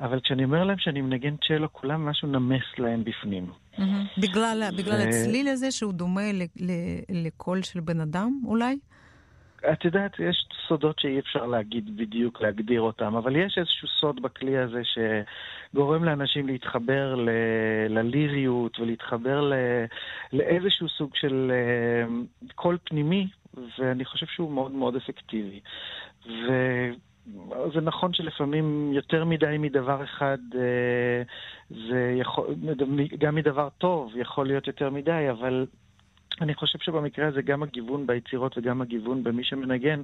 אבל 0.01 0.21
כשאני 0.21 0.45
אומר 0.45 0.65
להם 0.65 0.79
שאני 0.79 1.01
מנגן 1.01 1.35
צ'לו, 1.49 1.73
כולם 1.73 2.07
משהו 2.07 2.29
נמס 2.29 2.63
להם 2.79 3.05
בפנים. 3.05 3.51
Mm-hmm. 3.77 3.83
בגלל, 4.19 4.63
ו... 4.73 4.77
בגלל 4.77 5.09
הצליל 5.09 5.49
הזה 5.49 5.71
שהוא 5.71 5.93
דומה 5.93 6.31
לקול 7.09 7.63
של 7.63 7.81
בן 7.81 8.01
אדם, 8.01 8.41
אולי? 8.45 8.79
את 9.73 9.85
יודעת, 9.85 10.19
יש 10.19 10.47
סודות 10.69 10.99
שאי 10.99 11.19
אפשר 11.19 11.47
להגיד 11.47 11.97
בדיוק, 11.97 12.41
להגדיר 12.41 12.81
אותם, 12.81 13.17
אבל 13.17 13.37
יש 13.37 13.59
איזשהו 13.59 13.89
סוד 13.89 14.23
בכלי 14.23 14.59
הזה 14.59 14.83
שגורם 14.85 16.05
לאנשים 16.05 16.47
להתחבר 16.47 17.15
ל... 17.15 17.29
לליריות 17.89 18.81
ולהתחבר 18.81 19.41
ל... 19.41 19.55
לאיזשהו 20.33 20.89
סוג 20.89 21.11
של 21.15 21.53
אה, 21.55 22.15
קול 22.55 22.79
פנימי, 22.85 23.27
ואני 23.79 24.05
חושב 24.05 24.27
שהוא 24.27 24.53
מאוד 24.53 24.73
מאוד 24.73 24.97
אפקטיבי. 24.97 25.61
וזה 26.27 27.81
נכון 27.83 28.13
שלפעמים 28.15 28.93
יותר 28.93 29.25
מדי 29.25 29.57
מדבר 29.59 30.05
אחד, 30.05 30.39
אה, 30.55 31.23
זה 31.71 32.15
יכול, 32.19 32.47
גם 33.19 33.35
מדבר 33.35 33.69
טוב 33.79 34.13
יכול 34.17 34.47
להיות 34.47 34.67
יותר 34.67 34.91
מדי, 34.91 35.27
אבל 35.31 35.67
אני 36.41 36.55
חושב 36.55 36.79
שבמקרה 36.79 37.29
הזה 37.29 37.43
גם 37.43 37.63
הגיוון 37.63 38.07
ביצירות 38.07 38.59
וגם 38.59 38.83
הגיוון 38.83 39.25
במי 39.25 39.45
שמנגן 39.45 40.03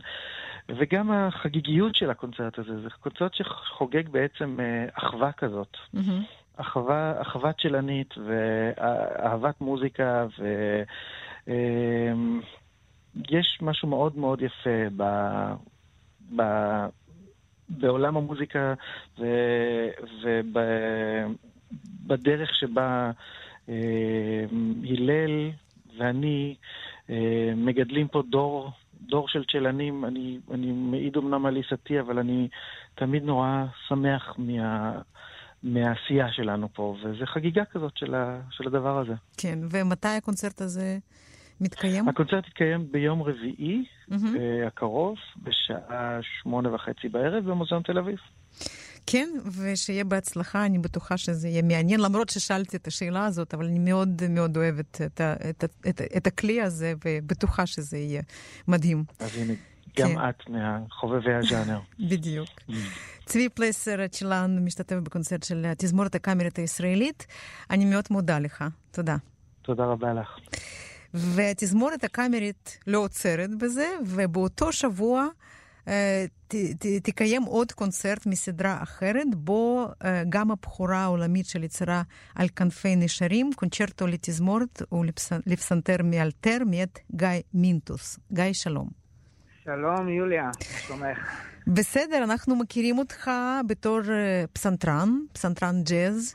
וגם 0.69 1.11
החגיגיות 1.11 1.95
של 1.95 2.11
הקונצרט 2.11 2.59
הזה, 2.59 2.81
זה 2.83 2.89
קונצרט 3.01 3.35
שחוגג 3.35 4.09
בעצם 4.09 4.57
אה, 4.61 4.87
אחווה 4.93 5.33
כזאת. 5.33 5.77
Mm-hmm. 5.95 6.01
אחווה, 6.57 7.23
אחווה 7.23 7.53
צ'לנית 7.53 8.15
ואהבת 8.27 9.61
מוזיקה 9.61 10.27
ויש 11.47 11.59
אמ, 13.63 13.69
משהו 13.69 13.89
מאוד 13.89 14.17
מאוד 14.17 14.43
יפה 14.43 14.91
ב... 14.97 15.03
ב... 16.37 16.43
בעולם 17.69 18.17
המוזיקה 18.17 18.75
ובדרך 22.05 22.55
שבה 22.55 23.11
אה, 23.69 24.45
הלל 24.89 25.51
ואני 25.99 26.55
אה, 27.11 27.53
מגדלים 27.57 28.09
פה 28.09 28.23
דור, 28.31 28.71
דור 29.01 29.29
של 29.29 29.45
צ'לנים. 29.53 30.05
אני, 30.05 30.39
אני 30.51 30.73
מעיד 30.73 31.17
אמנם 31.17 31.47
על 31.47 31.57
עיסתי, 31.57 32.01
אבל 32.01 32.19
אני 32.19 32.49
תמיד 32.95 33.25
נורא 33.25 33.65
שמח 33.89 34.35
מה... 34.39 35.01
מהעשייה 35.63 36.33
שלנו 36.33 36.69
פה, 36.73 36.97
וזו 37.03 37.27
חגיגה 37.27 37.65
כזאת 37.65 37.97
של, 37.97 38.15
ה, 38.15 38.41
של 38.51 38.67
הדבר 38.67 38.99
הזה. 38.99 39.15
כן, 39.37 39.59
ומתי 39.71 40.09
הקונצרט 40.09 40.61
הזה 40.61 40.99
מתקיים? 41.61 42.09
הקונצרט 42.09 42.47
יתקיים 42.47 42.93
ביום 42.93 43.23
רביעי 43.23 43.85
mm-hmm. 44.11 44.15
הקרוב, 44.67 45.17
בשעה 45.43 46.19
שמונה 46.43 46.75
וחצי 46.75 47.09
בערב 47.09 47.45
במוזיאון 47.45 47.83
תל 47.83 47.99
אביב. 47.99 48.19
כן, 49.07 49.29
ושיהיה 49.53 50.05
בהצלחה, 50.05 50.67
אני 50.67 50.79
בטוחה 50.79 51.17
שזה 51.17 51.49
יהיה 51.49 51.63
מעניין, 51.63 52.01
למרות 52.01 52.29
ששאלתי 52.29 52.77
את 52.77 52.87
השאלה 52.87 53.25
הזאת, 53.25 53.55
אבל 53.55 53.67
אני 53.67 53.79
מאוד 53.79 54.23
מאוד 54.31 54.57
אוהבת 54.57 55.01
את, 55.07 55.21
ה, 55.21 55.35
את, 55.51 55.65
ה, 55.65 55.89
את, 55.89 56.01
את 56.17 56.27
הכלי 56.27 56.63
הזה, 56.63 56.95
ובטוחה 57.05 57.67
שזה 57.67 57.99
יהיה 57.99 58.23
מדהים. 58.69 59.05
אז 59.19 59.31
הנה, 59.37 59.53
גם 59.99 60.09
כן. 60.09 60.29
את 60.29 60.49
מהחובבי 60.49 61.35
הז'אנר. 61.35 61.81
בדיוק. 62.11 62.49
Mm. 62.49 62.73
צבי 63.27 63.49
פלסר 63.49 64.07
צ'לן 64.07 64.65
משתתף 64.65 64.97
בקונצרט 64.97 65.43
של 65.43 65.65
התזמורת 65.67 66.15
הקאמרית 66.15 66.59
הישראלית. 66.59 67.27
אני 67.71 67.85
מאוד 67.85 68.05
מודה 68.11 68.39
לך. 68.39 68.65
תודה. 68.91 69.17
תודה 69.63 69.85
רבה 69.85 70.13
לך. 70.15 70.29
והתזמורת 71.15 72.05
הקאמרית 72.05 72.79
לא 72.87 72.99
עוצרת 72.99 73.55
בזה, 73.55 73.89
ובאותו 74.07 74.73
שבוע 74.73 75.27
ת, 76.49 76.55
ת, 76.79 76.87
תקיים 77.03 77.43
עוד 77.43 77.73
קונצרט 77.73 78.27
מסדרה 78.27 78.83
אחרת, 78.83 79.35
בו 79.37 79.89
גם 80.29 80.51
הבכורה 80.51 80.99
העולמית 80.99 81.47
של 81.47 81.65
יצירה 81.65 82.03
על 82.35 82.49
כנפי 82.49 82.97
נשרים, 82.97 83.51
קונצ'רטו 83.57 84.07
לתזמורת 84.07 84.83
ולפסנתר 84.93 85.97
מאלתר 86.05 86.59
מאת 86.67 86.99
גיא 87.15 87.29
מינטוס. 87.55 88.19
גיא, 88.33 88.53
שלום. 88.53 88.89
שלום, 89.65 90.09
יוליה, 90.09 90.51
שלומך? 90.87 91.19
בסדר, 91.67 92.25
אנחנו 92.25 92.57
מכירים 92.57 92.99
אותך 92.99 93.31
בתור 93.67 94.01
פסנתרן, 94.53 95.11
פסנתרן 95.33 95.83
ג'אז, 95.83 96.35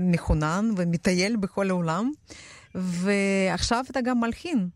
מחונן 0.00 0.70
ומטייל 0.76 1.36
בכל 1.36 1.70
העולם, 1.70 2.10
ועכשיו 2.74 3.84
אתה 3.90 4.00
גם 4.00 4.20
מלחין. 4.20 4.68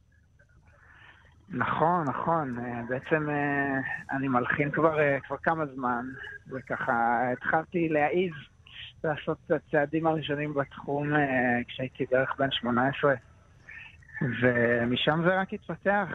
נכון, 1.50 2.04
נכון. 2.08 2.58
אה, 2.58 2.82
בעצם 2.88 3.30
אה, 3.30 3.78
אני 4.16 4.28
מלחין 4.28 4.70
כבר, 4.70 5.00
אה, 5.00 5.20
כבר 5.20 5.36
כמה 5.36 5.66
זמן, 5.66 6.06
וככה 6.48 7.18
התחלתי 7.32 7.88
להעיז 7.88 8.32
לעשות 9.04 9.38
את 9.46 9.50
הצעדים 9.50 10.06
הראשונים 10.06 10.54
בתחום 10.54 11.12
כשהייתי 11.68 12.06
בערך 12.10 12.34
בן 12.38 12.50
18. 12.50 13.14
ומשם 14.40 15.20
זה 15.24 15.40
רק 15.40 15.52
התפתח, 15.52 16.08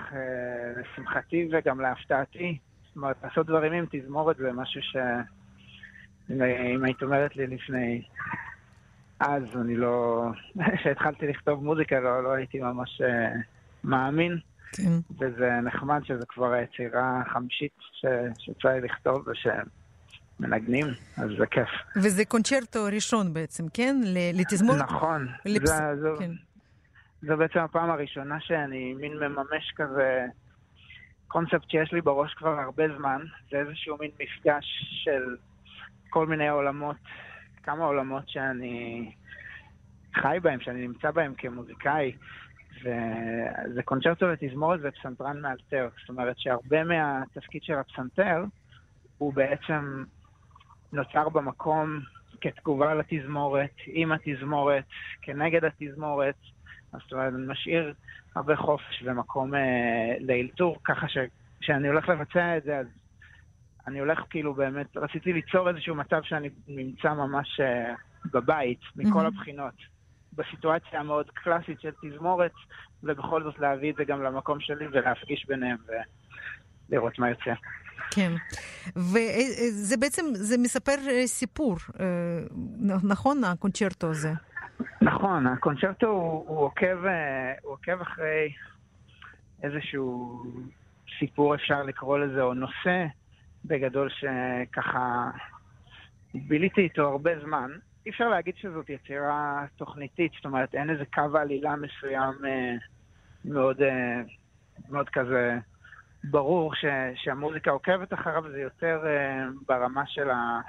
לשמחתי 0.77 1.49
וגם 1.51 1.81
להפתעתי. 1.81 2.57
זאת 2.87 2.95
אומרת, 2.95 3.15
לעשות 3.23 3.47
דברים 3.47 3.73
עם 3.73 3.85
תזמורת 3.91 4.37
זה 4.37 4.51
משהו 4.53 4.81
ש... 4.81 4.95
אם 6.29 6.83
היית 6.83 7.03
אומרת 7.03 7.35
לי 7.35 7.47
לפני... 7.47 8.01
אז 9.19 9.43
אני 9.61 9.75
לא... 9.75 10.25
כשהתחלתי 10.77 11.27
לכתוב 11.27 11.63
מוזיקה 11.63 11.99
לא, 11.99 12.23
לא 12.23 12.31
הייתי 12.31 12.59
ממש 12.59 13.01
מאמין. 13.83 14.39
כן. 14.71 15.15
וזה 15.19 15.51
נחמד 15.63 16.01
שזה 16.05 16.25
כבר 16.27 16.51
היצירה 16.53 17.21
החמישית 17.25 17.71
שיצא 18.37 18.69
לי 18.69 18.81
לכתוב 18.81 19.27
ושהם 19.27 19.65
מנגנים, 20.39 20.85
אז 21.17 21.29
זה 21.39 21.45
כיף. 21.45 21.69
וזה 21.95 22.25
קונצ'רטו 22.25 22.79
ראשון 22.91 23.33
בעצם, 23.33 23.63
כן? 23.73 23.95
לתזמור? 24.33 24.75
נכון. 24.75 25.27
לפס... 25.45 25.69
זה, 25.69 25.95
זה, 26.01 26.07
כן. 26.19 26.31
זה 27.21 27.35
בעצם 27.35 27.59
הפעם 27.59 27.89
הראשונה 27.89 28.39
שאני 28.39 28.93
מין 28.93 29.13
מממש 29.13 29.73
כזה 29.75 30.25
קונספט 31.27 31.69
שיש 31.69 31.93
לי 31.93 32.01
בראש 32.01 32.33
כבר 32.33 32.59
הרבה 32.59 32.83
זמן. 32.97 33.21
זה 33.51 33.57
איזשהו 33.57 33.97
מין 33.99 34.11
מפגש 34.19 34.65
של 35.03 35.35
כל 36.09 36.27
מיני 36.27 36.49
עולמות, 36.49 36.95
כמה 37.63 37.85
עולמות 37.85 38.29
שאני 38.29 39.11
חי 40.15 40.37
בהם, 40.41 40.59
שאני 40.59 40.87
נמצא 40.87 41.11
בהם 41.11 41.33
כמוזיקאי. 41.37 42.11
וזה 42.81 43.83
קונצ'רטו 43.83 44.27
לתזמורת 44.27 44.79
ופסנתרן 44.83 45.41
מאלתר. 45.41 45.89
זאת 45.99 46.09
אומרת 46.09 46.39
שהרבה 46.39 46.83
מהתפקיד 46.83 47.63
של 47.63 47.73
הפסנתר 47.73 48.43
הוא 49.17 49.33
בעצם 49.33 50.03
נוצר 50.93 51.29
במקום 51.29 51.99
כתגובה 52.41 52.93
לתזמורת, 52.93 53.75
עם 53.87 54.11
התזמורת, 54.11 54.83
כנגד 55.21 55.65
התזמורת. 55.65 56.35
זאת 56.91 57.13
אומרת, 57.13 57.33
אני 57.33 57.43
משאיר 57.47 57.93
הרבה 58.35 58.55
חופש 58.55 59.03
ומקום 59.05 59.55
אה, 59.55 60.15
לאלתור, 60.19 60.77
ככה 60.83 61.07
שכשאני 61.07 61.87
הולך 61.87 62.09
לבצע 62.09 62.57
את 62.57 62.63
זה, 62.63 62.77
אז 62.77 62.87
אני 63.87 63.99
הולך 63.99 64.19
כאילו 64.29 64.53
באמת, 64.53 64.97
רציתי 64.97 65.33
ליצור 65.33 65.69
איזשהו 65.69 65.95
מצב 65.95 66.21
שאני 66.23 66.49
נמצא 66.67 67.13
ממש 67.13 67.59
אה, 67.59 67.93
בבית, 68.33 68.79
מכל 68.95 69.19
mm-hmm. 69.19 69.27
הבחינות. 69.27 69.73
בסיטואציה 70.33 70.99
המאוד 70.99 71.29
קלאסית 71.29 71.81
של 71.81 71.91
תזמורת, 72.01 72.51
ובכל 73.03 73.43
זאת 73.43 73.59
להביא 73.59 73.91
את 73.91 73.95
זה 73.95 74.03
גם 74.03 74.23
למקום 74.23 74.59
שלי 74.59 74.87
ולהפגיש 74.91 75.45
ביניהם 75.47 75.77
ולראות 76.89 77.19
מה 77.19 77.29
יוצא. 77.29 77.53
כן, 78.11 78.31
וזה 78.95 79.97
בעצם, 79.97 80.25
זה 80.33 80.57
מספר 80.57 80.95
אה, 81.09 81.27
סיפור, 81.27 81.75
אה, 81.99 82.05
נכון, 83.03 83.43
הקונצ'רטו 83.43 84.07
הזה? 84.07 84.31
נכון, 85.01 85.47
הקונצ'רטו 85.47 86.07
הוא, 86.07 86.45
הוא, 86.47 86.57
עוקב, 86.57 87.05
אה, 87.05 87.53
הוא 87.61 87.73
עוקב 87.73 88.01
אחרי 88.01 88.53
איזשהו 89.63 90.43
סיפור, 91.19 91.55
אפשר 91.55 91.83
לקרוא 91.83 92.19
לזה, 92.19 92.41
או 92.41 92.53
נושא 92.53 93.05
בגדול 93.65 94.09
שככה 94.09 95.29
ביליתי 96.33 96.81
איתו 96.81 97.07
הרבה 97.07 97.31
זמן. 97.45 97.71
אי 98.05 98.11
אפשר 98.11 98.29
להגיד 98.29 98.55
שזאת 98.57 98.89
יצירה 98.89 99.65
תוכניתית, 99.75 100.31
זאת 100.35 100.45
אומרת, 100.45 100.75
אין 100.75 100.89
איזה 100.89 101.03
קו 101.13 101.37
עלילה 101.37 101.75
מסוים 101.75 102.45
אה, 102.45 102.75
מאוד, 103.45 103.81
אה, 103.81 104.21
מאוד 104.89 105.09
כזה 105.09 105.57
ברור 106.23 106.75
ש, 106.75 106.85
שהמוזיקה 107.15 107.71
עוקבת 107.71 108.13
אחריו, 108.13 108.43
זה 108.51 108.61
יותר 108.61 109.01
אה, 109.05 109.45
ברמה 109.67 110.03
של, 110.07 110.29
ה, 110.29 110.61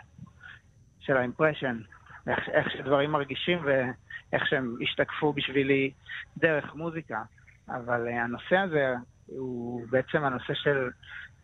של 1.01 1.17
האימפרשן, 1.17 1.79
איך, 2.27 2.49
איך 2.49 2.71
שדברים 2.71 3.11
מרגישים 3.11 3.59
ואיך 3.65 4.47
שהם 4.47 4.77
השתקפו 4.83 5.33
בשבילי 5.33 5.91
דרך 6.39 6.75
מוזיקה. 6.75 7.23
אבל 7.69 8.09
הנושא 8.09 8.57
הזה 8.57 8.95
הוא 9.27 9.83
בעצם 9.91 10.25
הנושא 10.25 10.55
של 10.55 10.91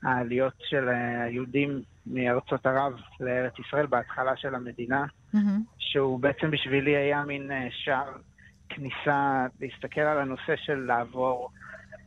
העליות 0.03 0.55
של 0.59 0.89
היהודים 0.89 1.83
מארצות 2.07 2.67
ערב 2.67 2.93
לארץ 3.21 3.53
ישראל 3.59 3.87
בהתחלה 3.87 4.37
של 4.37 4.55
המדינה, 4.55 5.05
mm-hmm. 5.35 5.39
שהוא 5.79 6.21
בעצם 6.21 6.51
בשבילי 6.51 6.97
היה 6.97 7.25
מין 7.25 7.51
אה, 7.51 7.69
שער 7.71 8.13
כניסה 8.69 9.47
להסתכל 9.61 10.01
על 10.01 10.19
הנושא 10.19 10.57
של 10.57 10.75
לעבור 10.75 11.51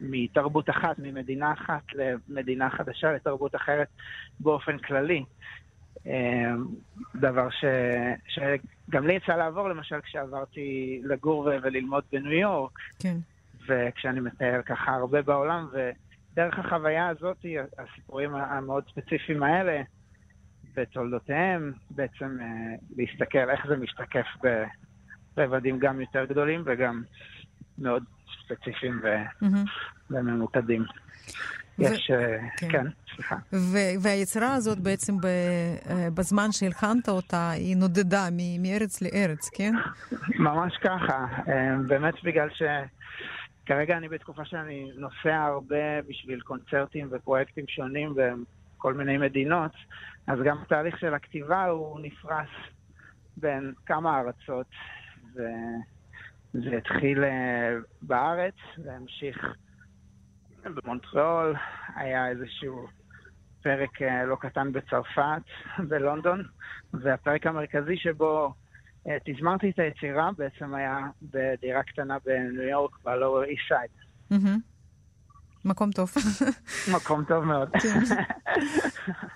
מתרבות 0.02 0.70
אחת, 0.70 1.00
ממדינה 1.00 1.54
אחת 1.54 1.84
למדינה 1.94 2.70
חדשה, 2.70 3.12
לתרבות 3.12 3.56
אחרת 3.56 3.88
באופן 4.40 4.78
כללי. 4.78 5.24
אה, 6.08 6.54
דבר 7.16 7.50
ש... 7.50 7.66
שגם 8.28 9.08
לי 9.08 9.14
יצא 9.14 9.36
לעבור, 9.36 9.70
למשל, 9.70 10.02
כשעברתי 10.02 11.02
לגור 11.04 11.40
וללמוד 11.64 12.04
בניו 12.12 12.32
יורק. 12.32 12.80
כן. 13.00 13.18
וכשאני 13.68 14.20
מטייל 14.20 14.62
ככה 14.62 14.92
הרבה 14.92 15.22
בעולם, 15.22 15.68
ו... 15.74 15.92
דרך 16.34 16.60
החוויה 16.60 17.08
הזאת, 17.08 17.46
הסיפורים 17.78 18.36
המאוד 18.36 18.84
ספציפיים 18.92 19.44
האלה, 19.44 19.82
ותולדותיהם, 20.76 21.72
בעצם 21.90 22.38
אה, 22.42 22.46
להסתכל 22.98 23.50
איך 23.50 23.68
זה 23.68 23.78
משתקף 23.78 24.26
ברבדים 25.36 25.80
גם 25.80 26.02
יותר 26.02 26.26
גדולים 26.26 26.64
וגם 26.66 27.04
מאוד 27.78 28.04
ספציפיים 28.46 29.02
וממוקדים. 30.10 30.86
יש, 31.80 32.12
אה, 32.12 32.38
כן, 32.58 32.72
כן 32.72 32.86
סליחה. 33.16 33.36
והיצירה 34.02 34.54
הזאת 34.54 34.80
בעצם 34.80 35.14
אה, 35.26 36.08
בזמן 36.14 36.52
שהלחנת 36.52 37.10
אותה, 37.10 37.50
היא 37.50 37.78
נודדה 37.78 38.28
מארץ 38.60 39.02
לארץ, 39.02 39.50
כן? 39.50 39.74
ממש 40.40 40.78
ככה. 40.84 41.26
באמת 41.88 42.14
בגלל 42.24 42.50
ש... 42.50 42.62
כרגע 43.72 43.98
אני 43.98 44.10
בתקופה 44.10 44.46
שאני 44.46 44.92
נוסע 44.96 45.44
הרבה 45.44 46.02
בשביל 46.02 46.42
קונצרטים 46.42 47.08
ופרויקטים 47.12 47.68
שונים 47.68 48.16
בכל 48.16 48.94
מיני 48.94 49.18
מדינות, 49.18 49.72
אז 50.28 50.40
גם 50.46 50.58
התהליך 50.62 51.00
של 51.00 51.14
הכתיבה 51.14 51.66
הוא 51.66 52.00
נפרס 52.00 52.50
בין 53.38 53.74
כמה 53.86 54.20
ארצות, 54.20 54.68
וזה 55.34 56.78
התחיל 56.78 57.24
אה, 57.24 57.74
בארץ 58.02 58.56
והמשיך 58.84 59.46
במונטריאול, 60.64 61.56
היה 61.96 62.30
איזשהו 62.30 62.88
פרק 63.64 64.02
אה, 64.02 64.26
לא 64.26 64.36
קטן 64.36 64.72
בצרפת, 64.72 65.44
בלונדון, 65.90 66.44
והפרק 66.94 67.48
המרכזי 67.48 67.98
שבו 67.98 68.54
תזמרתי 69.04 69.70
את 69.70 69.80
היצירה, 69.80 70.30
בעצם 70.38 70.74
היה 70.74 70.98
בדירה 71.22 71.84
קטנה 71.84 72.18
בניו 72.26 72.64
יורק, 72.64 72.92
ב-Lower 73.04 73.48
East 73.48 73.74
Side. 73.74 74.02
מקום 75.66 75.92
טוב. 75.92 76.12
מקום 76.96 77.24
טוב 77.24 77.44
מאוד. 77.44 77.70
כן, 77.82 78.00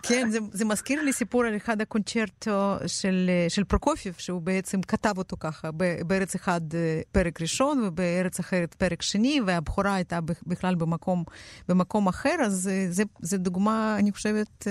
כן 0.04 0.30
זה, 0.30 0.40
זה 0.52 0.66
מזכיר 0.66 1.02
לי 1.02 1.14
סיפור 1.14 1.46
על 1.46 1.56
אחד 1.56 1.82
הקונצ'רטו 1.82 2.76
של, 2.88 3.30
של 3.50 3.64
פרוקופיב, 3.64 4.14
שהוא 4.18 4.42
בעצם 4.42 4.82
כתב 4.82 5.14
אותו 5.18 5.38
ככה, 5.40 5.70
בארץ 6.08 6.36
אחד 6.36 6.62
אה, 6.74 7.02
פרק 7.12 7.42
ראשון 7.42 7.84
ובארץ 7.84 8.40
אחרת 8.40 8.74
פרק 8.74 9.02
שני, 9.02 9.42
והבכורה 9.46 9.96
הייתה 9.96 10.20
בכלל 10.48 10.76
במקום, 10.76 11.24
במקום 11.70 12.08
אחר, 12.08 12.36
אז 12.46 12.70
אה, 12.74 13.04
זה 13.20 13.38
דוגמה, 13.38 13.96
אני 14.00 14.12
חושבת, 14.12 14.68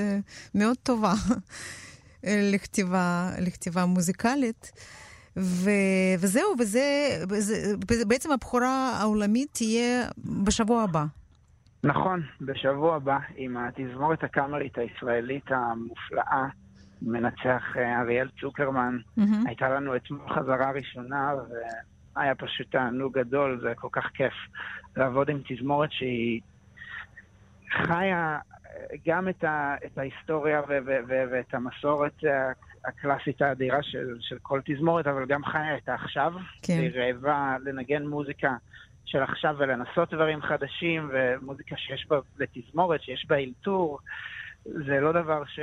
מאוד 0.55 0.77
טובה. 0.83 1.13
לכתיבה, 2.27 3.31
לכתיבה 3.41 3.85
מוזיקלית. 3.87 4.73
ו, 5.37 5.71
וזהו, 6.19 6.55
וזה, 6.59 7.09
וזה, 7.29 7.77
בעצם 8.09 8.33
הבכורה 8.33 8.93
העולמית 9.01 9.49
תהיה 9.53 10.09
בשבוע 10.45 10.83
הבא. 10.83 11.05
נכון, 11.85 12.23
בשבוע 12.41 12.97
הבא, 12.97 13.19
עם 13.37 13.57
התזמורת 13.57 14.25
הקאמרית 14.25 14.79
הישראלית 14.79 15.45
המופלאה, 15.51 16.47
מנצח 17.03 17.63
אה, 17.77 18.01
אריאל 18.01 18.29
צוקרמן. 18.41 18.99
Mm-hmm. 19.19 19.23
הייתה 19.47 19.69
לנו 19.69 19.97
אתמול 19.97 20.29
חזרה 20.29 20.71
ראשונה, 20.71 21.33
היה 22.17 22.35
פשוט 22.35 22.71
תענוג 22.71 23.19
גדול, 23.19 23.61
זה 23.63 23.73
כל 23.77 23.89
כך 23.93 24.07
כיף 24.15 24.33
לעבוד 24.97 25.31
עם 25.31 25.41
תזמורת 25.49 25.93
שהיא 25.93 26.41
חיה 27.71 28.39
גם 29.07 29.29
את, 29.29 29.45
ה, 29.45 29.75
את 29.87 29.99
ההיסטוריה 29.99 30.61
ו, 30.61 30.73
ו, 30.87 30.91
ו, 31.09 31.13
ואת 31.31 31.55
המסורת 31.55 32.25
הקלאסית 32.85 33.43
האדירה 33.43 33.83
של, 33.83 34.17
של 34.21 34.37
כל 34.43 34.61
תזמורת, 34.65 35.07
אבל 35.07 35.27
גם 35.27 35.45
חיה 35.45 35.77
את 35.77 35.89
העכשיו. 35.89 36.33
כן. 36.63 36.79
היא 36.79 36.91
רעבה 36.95 37.57
לנגן 37.65 38.07
מוזיקה 38.07 38.57
של 39.05 39.23
עכשיו 39.23 39.57
ולנסות 39.59 40.15
דברים 40.15 40.43
חדשים, 40.43 41.11
ומוזיקה 41.13 41.77
שיש 41.77 42.07
בה, 42.09 42.19
לתזמורת, 42.39 43.03
שיש 43.03 43.27
בה 43.29 43.37
אלתור. 43.37 43.99
זה 44.65 45.01
לא 45.01 45.13
דבר 45.13 45.45
ש... 45.45 45.61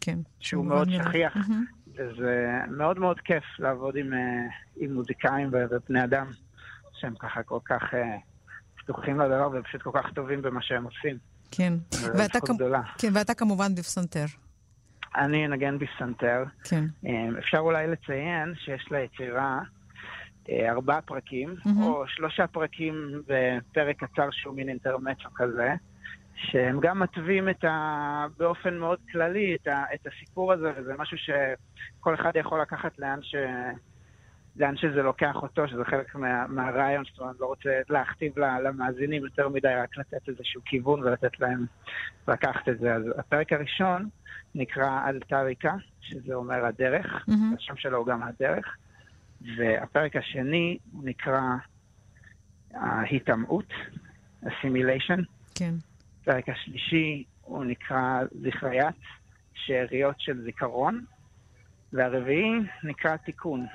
כן, 0.00 0.18
שהוא 0.40 0.64
מאוד 0.64 0.88
שכיח, 0.90 1.36
mm-hmm. 1.36 1.90
וזה 1.94 2.58
מאוד 2.68 2.98
מאוד 2.98 3.20
כיף 3.20 3.44
לעבוד 3.58 3.96
עם, 3.96 4.12
אה, 4.14 4.46
עם 4.76 4.94
מוזיקאים 4.94 5.50
ובני 5.52 6.04
אדם 6.04 6.26
שהם 6.92 7.14
ככה 7.14 7.42
כל 7.42 7.58
כך 7.64 7.94
אה, 7.94 8.16
פתוחים 8.76 9.20
לדבר 9.20 9.48
ופשוט 9.52 9.82
כל 9.82 9.90
כך 9.94 10.12
טובים 10.12 10.42
במה 10.42 10.62
שהם 10.62 10.84
עושים. 10.84 11.18
כן, 11.56 11.72
ואתה, 12.18 12.40
כ... 12.40 12.50
כן 12.98 13.08
ואתה 13.12 13.34
כמובן 13.34 13.74
בפסנתר. 13.74 14.24
אני 15.16 15.46
אנגן 15.46 15.78
בפסנתר. 15.78 16.44
כן. 16.64 16.84
אה, 17.06 17.38
אפשר 17.38 17.58
אולי 17.58 17.86
לציין 17.86 18.54
שיש 18.56 18.88
ליצירה 18.90 19.60
ארבעה 20.50 21.00
פרקים, 21.00 21.54
mm-hmm. 21.58 21.82
או 21.82 22.04
שלושה 22.06 22.46
פרקים 22.46 23.22
בפרק 23.26 24.04
קצר 24.04 24.28
שהוא 24.30 24.54
מין 24.54 24.68
אינטרמצו 24.68 25.28
כזה. 25.34 25.74
שהם 26.36 26.80
גם 26.80 27.00
מתווים 27.00 27.48
את 27.48 27.64
ה... 27.64 28.26
באופן 28.38 28.78
מאוד 28.78 28.98
כללי 29.12 29.56
את, 29.62 29.66
ה... 29.66 29.84
את 29.94 30.06
הסיפור 30.06 30.52
הזה, 30.52 30.72
וזה 30.76 30.92
משהו 30.98 31.16
שכל 31.18 32.14
אחד 32.14 32.30
יכול 32.34 32.60
לקחת 32.60 32.98
לאן, 32.98 33.18
ש... 33.22 33.34
לאן 34.56 34.76
שזה 34.76 35.02
לוקח 35.02 35.36
אותו, 35.36 35.68
שזה 35.68 35.84
חלק 35.84 36.14
מה... 36.14 36.46
מהרעיון, 36.46 37.04
זאת 37.10 37.18
אומרת, 37.18 37.36
לא 37.40 37.46
רוצה 37.46 37.70
להכתיב 37.88 38.38
למאזינים 38.38 39.24
יותר 39.24 39.48
מדי, 39.48 39.68
רק 39.68 39.98
לתת 39.98 40.28
איזשהו 40.28 40.60
כיוון 40.64 41.00
ולתת 41.00 41.40
להם 41.40 41.66
לקחת 42.28 42.68
את 42.68 42.78
זה. 42.78 42.94
אז 42.94 43.02
הפרק 43.18 43.52
הראשון 43.52 44.08
נקרא 44.54 45.08
אלטריקה, 45.08 45.74
שזה 46.00 46.34
אומר 46.34 46.64
הדרך, 46.64 47.06
mm-hmm. 47.06 47.56
השם 47.58 47.76
שלו 47.76 47.98
הוא 47.98 48.06
גם 48.06 48.22
הדרך, 48.22 48.76
והפרק 49.56 50.16
השני 50.16 50.78
נקרא 51.02 51.40
ההיטמעות, 52.74 53.72
assimilation. 54.44 55.20
כן. 55.54 55.74
הפרק 56.20 56.48
השלישי 56.48 57.24
הוא 57.42 57.64
נקרא 57.64 58.20
זכריית, 58.42 58.96
שאריות 59.54 60.20
של 60.20 60.42
זיכרון, 60.42 61.04
והרביעי 61.92 62.52
נקרא 62.84 63.16
תיקון. 63.16 63.66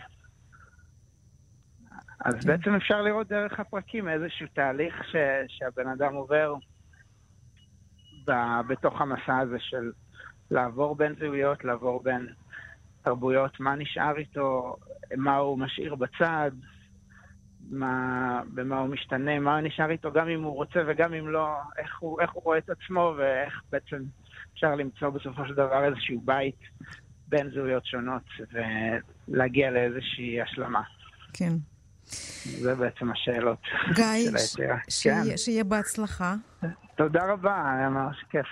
אז 2.25 2.33
כן. 2.33 2.47
בעצם 2.47 2.75
אפשר 2.75 3.01
לראות 3.01 3.27
דרך 3.27 3.59
הפרקים 3.59 4.09
איזשהו 4.09 4.47
תהליך 4.53 5.03
ש, 5.11 5.15
שהבן 5.47 5.87
אדם 5.87 6.13
עובר 6.13 6.53
ב, 8.27 8.31
בתוך 8.67 9.01
המסע 9.01 9.37
הזה 9.37 9.57
של 9.59 9.91
לעבור 10.51 10.95
בין 10.95 11.15
זהויות, 11.19 11.63
לעבור 11.63 12.03
בין 12.03 12.27
תרבויות, 13.01 13.59
מה 13.59 13.75
נשאר 13.75 14.17
איתו, 14.17 14.75
מה 15.17 15.35
הוא 15.35 15.59
משאיר 15.59 15.95
בצד, 15.95 16.51
מה, 17.69 18.41
במה 18.53 18.79
הוא 18.79 18.87
משתנה, 18.87 19.39
מה 19.39 19.61
נשאר 19.61 19.91
איתו, 19.91 20.11
גם 20.11 20.27
אם 20.27 20.43
הוא 20.43 20.55
רוצה 20.55 20.79
וגם 20.87 21.13
אם 21.13 21.27
לא, 21.27 21.55
איך 21.77 21.99
הוא, 21.99 22.21
איך 22.21 22.31
הוא 22.31 22.43
רואה 22.43 22.57
את 22.57 22.69
עצמו 22.69 23.13
ואיך 23.17 23.61
בעצם 23.71 24.03
אפשר 24.53 24.75
למצוא 24.75 25.09
בסופו 25.09 25.47
של 25.47 25.53
דבר 25.53 25.85
איזשהו 25.85 26.21
בית 26.21 26.59
בין 27.27 27.49
זהויות 27.49 27.85
שונות 27.85 28.23
ולהגיע 29.27 29.71
לאיזושהי 29.71 30.41
השלמה. 30.41 30.81
כן. 31.33 31.53
זה 32.43 32.75
בעצם 32.75 33.11
השאלות 33.11 33.59
גיא, 33.95 34.03
של 34.29 34.35
היצירה. 34.35 34.77
שיהיה, 34.89 35.23
כן. 35.23 35.37
שיהיה 35.37 35.63
בהצלחה. 35.63 36.35
תודה 36.95 37.33
רבה, 37.33 37.73
היה 37.77 37.89
ממש 37.89 38.25
כיף, 38.29 38.45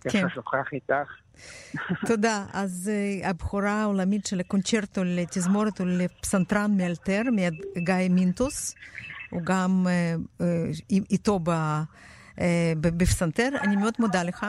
כיף 0.00 0.12
כן. 0.12 0.26
לשוחח 0.26 0.66
איתך. 0.72 1.22
תודה. 2.08 2.44
אז 2.52 2.90
uh, 3.22 3.26
הבכורה 3.26 3.82
העולמית 3.82 4.26
של 4.26 4.40
הקונצ'רטו 4.40 5.04
לתזמורת 5.04 5.80
ולפסנתרן 5.80 6.76
מאלתר, 6.76 7.22
גיא 7.78 8.08
מינטוס. 8.10 8.74
הוא 9.30 9.42
גם 9.44 9.86
uh, 9.86 10.40
uh, 10.40 10.44
איתו 11.10 11.38
ב, 11.38 11.50
uh, 11.50 12.40
בפסנתר. 12.80 13.48
אני 13.62 13.76
מאוד 13.76 13.94
מודה 13.98 14.22
לך. 14.22 14.46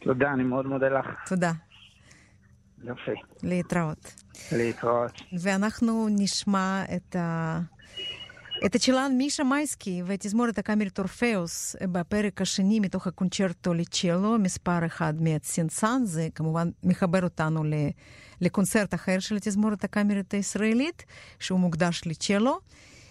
תודה, 0.00 0.32
אני 0.32 0.42
מאוד 0.42 0.66
מודה 0.66 0.88
לך. 0.88 1.06
תודה. 1.28 1.52
יופי. 2.84 3.10
להתראות. 3.42 4.25
להתראות. 4.52 5.22
ואנחנו 5.40 6.08
נשמע 6.10 6.84
את 6.96 7.16
ה... 7.16 7.60
את 8.66 8.74
הצ'לן 8.74 9.12
מישה 9.18 9.44
מייסקי 9.44 10.02
ותזמורת 10.06 10.58
הקאמרית 10.58 10.98
אורפאוס 10.98 11.76
בפרק 11.82 12.40
השני 12.42 12.80
מתוך 12.80 13.06
הקונצ'רטו 13.06 13.74
לצ'לו, 13.74 14.38
מספר 14.38 14.86
אחד 14.86 15.14
סינסן, 15.44 16.02
זה 16.04 16.28
כמובן 16.34 16.70
מחבר 16.82 17.24
אותנו 17.24 17.62
לקונצרט 18.40 18.94
אחר 18.94 19.18
של 19.18 19.36
התזמורת 19.36 19.84
הקאמרית 19.84 20.34
הישראלית, 20.34 21.04
שהוא 21.40 21.60
מוקדש 21.60 22.02
לצ'לו, 22.06 22.58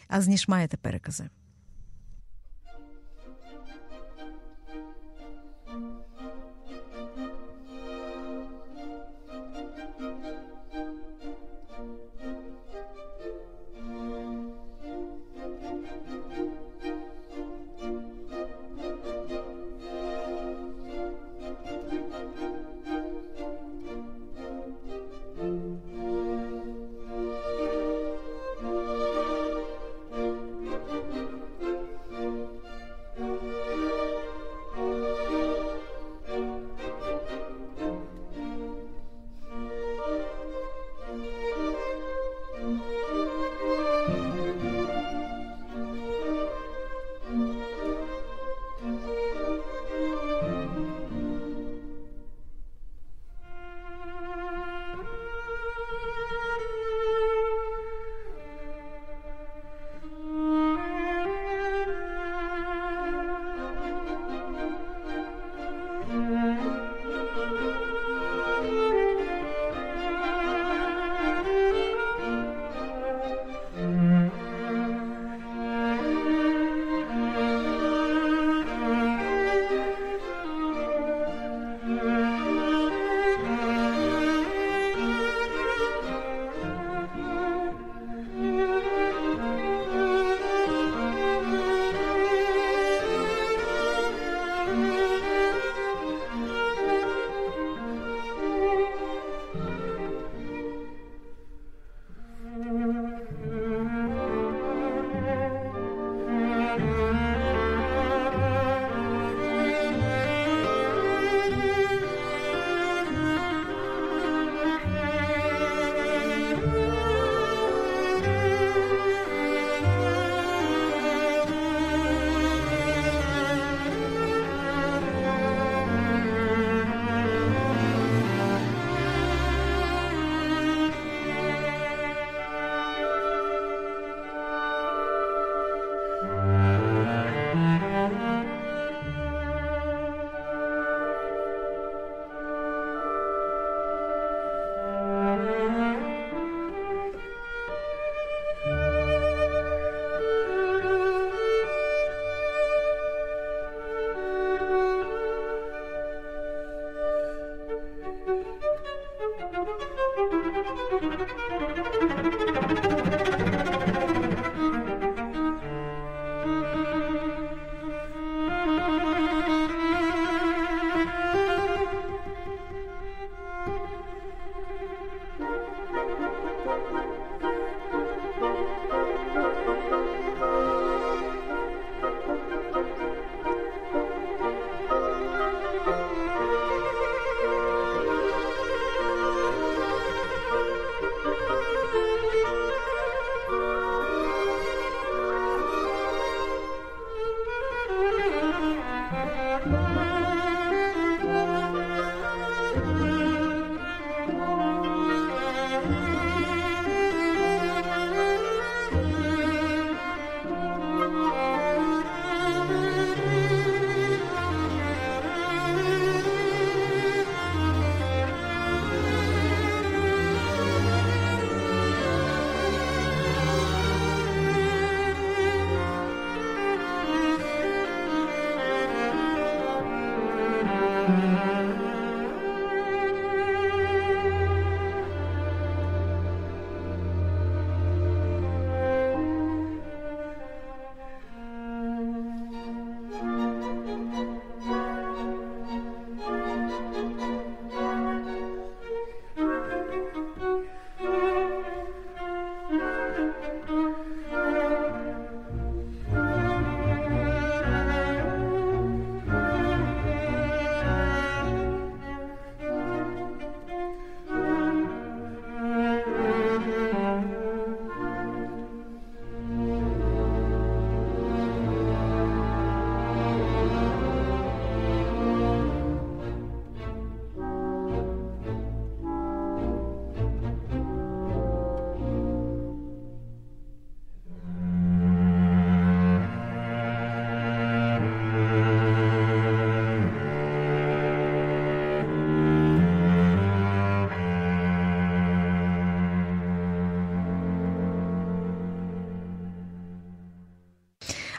אז 0.09 0.29
נשמע 0.29 0.63
את 0.63 0.73
הפרק 0.73 1.07
הזה. 1.07 1.23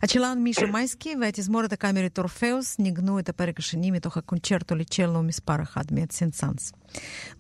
הצ'לן 0.07 0.38
מישה 0.38 0.66
מייסקי 0.66 1.14
והתזמורת 1.20 1.72
הקאמרית 1.72 2.18
אורפאוס 2.18 2.78
ניגנו 2.78 3.18
את 3.18 3.28
הפרק 3.28 3.59
השני 3.59 3.90
מתוך 3.90 4.16
הקונצ'רטו 4.16 4.74
לצ'לו 4.74 5.22
מספר 5.22 5.62
אחד 5.62 5.84
מאת 5.92 6.12
סנסנס. 6.12 6.72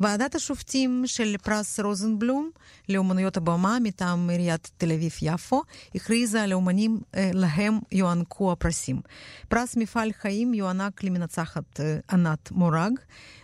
ועדת 0.00 0.34
השופטים 0.34 1.02
של 1.06 1.36
פרס 1.42 1.80
רוזנבלום 1.80 2.50
לאומנויות 2.88 3.36
הבמה 3.36 3.78
מטעם 3.82 4.30
עיריית 4.30 4.70
תל 4.76 4.92
אביב-יפו 4.92 5.62
הכריזה 5.94 6.42
על 6.42 6.52
האומנים 6.52 7.00
להם 7.14 7.78
יוענקו 7.92 8.52
הפרסים. 8.52 9.00
פרס 9.48 9.76
מפעל 9.76 10.12
חיים 10.12 10.54
יוענק 10.54 11.04
למנצחת 11.04 11.80
ענת 12.10 12.50
מורג, 12.50 12.92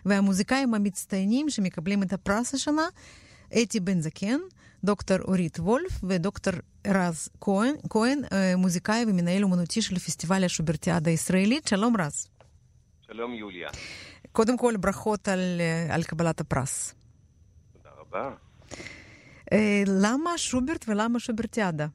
והמוזיקאים 0.05 0.75
המצטיינים 0.75 1.51
שמקבלים 1.51 2.03
את 2.03 2.13
הפרס 2.13 2.55
השנה, 2.55 2.87
אתי 3.63 3.81
בן 3.81 4.01
זקן, 4.01 4.39
דוקטור 4.85 5.17
אורית 5.29 5.59
וולף 5.59 6.05
ודוקטור 6.09 6.53
רז 6.87 7.29
כהן, 7.41 7.75
כהן 7.91 8.19
מוזיקאי 8.57 9.05
ומנהל 9.09 9.43
אומנותי 9.43 9.83
של 9.83 9.95
פסטיבל 9.95 10.45
השוברטיאדה 10.45 11.11
הישראלית. 11.11 11.69
שלום 11.69 11.95
רז. 12.01 12.29
שלום 13.07 13.35
יוליה. 13.35 13.69
קודם 14.33 14.59
כל 14.59 14.77
ברכות 14.77 15.29
על, 15.29 15.61
על 15.91 16.03
קבלת 16.03 16.41
הפרס. 16.41 16.95
תודה 17.73 17.91
רבה. 18.01 18.35
למה 20.03 20.39
שוברט 20.39 20.85
ולמה 20.89 21.21
שוברטיאדה? 21.21 21.87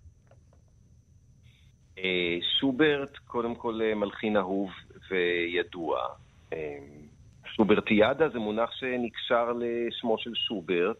שוברט, 2.59 3.17
קודם 3.17 3.55
כל 3.55 3.79
מלחין 3.95 4.37
אהוב 4.37 4.69
וידוע. 5.09 5.99
שוברטיאדה 7.55 8.29
זה 8.29 8.39
מונח 8.39 8.69
שנקשר 8.71 9.53
לשמו 9.53 10.17
של 10.17 10.31
שוברט. 10.47 10.99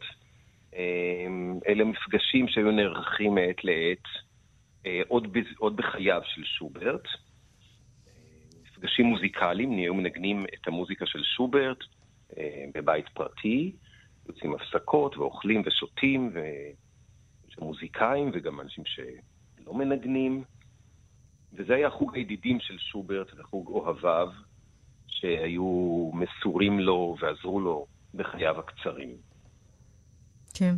אלה 1.67 1.83
מפגשים 1.83 2.47
שהיו 2.47 2.71
נערכים 2.71 3.35
מעת 3.35 3.63
לעת, 3.63 4.03
עוד, 5.07 5.37
ב, 5.37 5.41
עוד 5.57 5.75
בחייו 5.75 6.21
של 6.25 6.43
שוברט. 6.43 7.07
מפגשים 8.63 9.05
מוזיקליים, 9.05 9.75
נהיו 9.75 9.93
מנגנים 9.93 10.45
את 10.45 10.67
המוזיקה 10.67 11.05
של 11.05 11.23
שוברט 11.23 11.77
בבית 12.73 13.09
פרטי, 13.09 13.75
יוצאים 14.27 14.55
הפסקות 14.55 15.17
ואוכלים 15.17 15.61
ושותים, 15.65 16.31
ויש 16.33 17.57
מוזיקאים 17.59 18.31
וגם 18.33 18.61
אנשים 18.61 18.83
שלא 18.85 19.73
מנגנים. 19.73 20.43
וזה 21.53 21.75
היה 21.75 21.89
חוג 21.89 22.15
הידידים 22.15 22.59
של 22.59 22.77
שוברט 22.77 23.33
וחוג 23.37 23.67
אוהביו, 23.67 24.29
שהיו 25.07 26.11
מסורים 26.13 26.79
לו 26.79 27.15
ועזרו 27.19 27.59
לו 27.59 27.85
בחייו 28.13 28.59
הקצרים. 28.59 29.26
כן. 30.57 30.75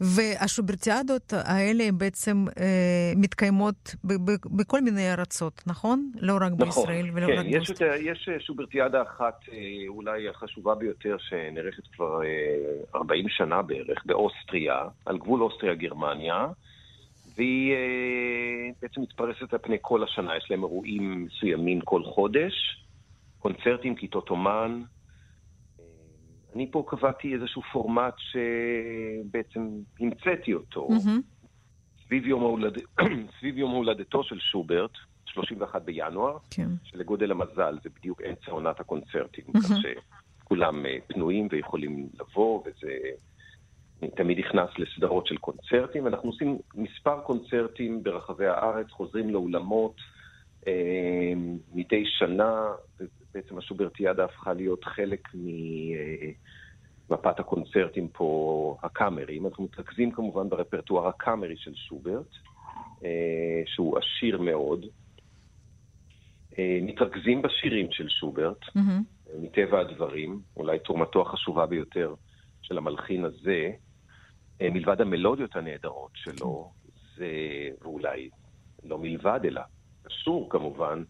והשוברטיאדות 0.00 1.32
האלה 1.32 1.84
בעצם 1.92 2.44
אה, 2.60 3.12
מתקיימות 3.16 3.94
ב- 4.04 4.30
ב- 4.30 4.56
בכל 4.56 4.80
מיני 4.80 5.12
ארצות, 5.12 5.62
נכון? 5.66 6.10
לא 6.20 6.34
רק 6.40 6.52
נכון, 6.52 6.58
בישראל 6.58 7.10
ולא 7.12 7.26
כן, 7.26 7.38
רק 7.38 7.46
יש, 7.48 7.68
באוסטריה. 7.68 8.12
יש 8.12 8.28
שוברטיאדה 8.38 9.02
אחת, 9.02 9.40
אה, 9.52 9.56
אולי 9.88 10.28
החשובה 10.28 10.74
ביותר, 10.74 11.16
שנערכת 11.18 11.82
כבר 11.96 12.22
אה, 12.24 12.98
40 12.98 13.28
שנה 13.28 13.62
בערך, 13.62 14.02
באוסטריה, 14.06 14.82
על 15.06 15.18
גבול 15.18 15.42
אוסטריה-גרמניה, 15.42 16.46
והיא 17.36 17.72
אה, 17.72 18.70
בעצם 18.82 19.00
מתפרסת 19.00 19.52
על 19.52 19.58
פני 19.58 19.76
כל 19.80 20.02
השנה, 20.04 20.36
יש 20.36 20.46
להם 20.50 20.62
אירועים 20.62 21.24
מסוימים 21.24 21.80
כל 21.80 22.02
חודש, 22.04 22.84
קונצרטים, 23.38 23.94
כיתות 23.94 24.30
אומן. 24.30 24.82
אני 26.54 26.70
פה 26.70 26.84
קבעתי 26.86 27.34
איזשהו 27.34 27.62
פורמט 27.72 28.14
שבעצם 28.18 29.68
המצאתי 30.00 30.54
אותו. 30.54 30.88
מהמם. 30.88 31.20
סביב 32.06 32.26
יום, 32.26 32.42
ההולד... 32.42 32.78
סביב 33.38 33.58
יום 33.58 33.70
הולדתו 33.70 34.24
של 34.24 34.38
שוברט, 34.38 34.90
31 35.24 35.82
בינואר, 35.82 36.36
כן. 36.50 36.68
שלגודל 36.84 37.30
המזל 37.30 37.78
זה 37.82 37.90
בדיוק 37.96 38.20
אמצע 38.22 38.50
עונת 38.50 38.80
הקונצרטים, 38.80 39.44
מהמם. 39.48 39.66
כך 39.66 39.70
שכולם 40.42 40.86
אה, 40.86 40.96
פנויים 41.06 41.48
ויכולים 41.50 42.08
לבוא, 42.20 42.62
וזה 42.66 42.92
תמיד 44.16 44.38
נכנס 44.38 44.68
לסדרות 44.78 45.26
של 45.26 45.36
קונצרטים. 45.36 46.06
אנחנו 46.06 46.28
עושים 46.28 46.58
מספר 46.74 47.20
קונצרטים 47.20 48.02
ברחבי 48.02 48.46
הארץ, 48.46 48.90
חוזרים 48.90 49.30
לאולמות 49.30 49.96
אה, 50.66 51.32
מדי 51.74 52.04
שנה, 52.06 52.62
ובעצם 53.38 53.58
השוברטיאדה 53.58 54.24
הפכה 54.24 54.52
להיות 54.52 54.84
חלק 54.84 55.28
ממפת 57.10 57.40
הקונצרטים 57.40 58.08
פה, 58.08 58.76
הקאמרים. 58.82 59.46
אנחנו 59.46 59.64
מתרכזים 59.64 60.10
כמובן 60.10 60.48
ברפרטואר 60.48 61.08
הקאמרי 61.08 61.56
של 61.56 61.74
שוברט, 61.74 62.26
אה, 63.04 63.62
שהוא 63.66 63.98
עשיר 63.98 64.40
מאוד. 64.40 64.86
אה, 66.58 66.78
מתרכזים 66.82 67.42
בשירים 67.42 67.86
של 67.90 68.08
שוברט, 68.08 68.60
מהמם. 68.74 69.02
מטבע 69.38 69.80
הדברים, 69.80 70.40
אולי 70.56 70.78
תרומתו 70.78 71.22
החשובה 71.22 71.66
ביותר 71.66 72.14
של 72.62 72.78
המלחין 72.78 73.24
הזה, 73.24 73.70
אה, 74.60 74.70
מלבד 74.70 75.00
המלודיות 75.00 75.56
הנהדרות 75.56 76.10
שלו, 76.14 76.70
זה, 77.16 77.26
ואולי 77.82 78.30
לא 78.84 78.98
מלבד, 78.98 79.40
אלא 79.44 79.60
קשור 80.02 80.50
כמובן 80.50 81.02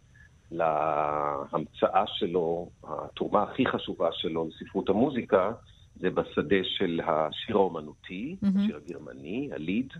להמצאה 0.50 2.04
שלו, 2.06 2.70
התרומה 2.84 3.42
הכי 3.42 3.66
חשובה 3.66 4.08
שלו 4.12 4.48
לספרות 4.48 4.88
המוזיקה, 4.88 5.52
זה 5.96 6.10
בשדה 6.10 6.64
של 6.64 7.00
השיר 7.06 7.56
האומנותי, 7.56 8.36
מהמם. 8.42 8.58
השיר 8.58 8.76
הגרמני, 8.76 9.48
הליד, 9.52 9.92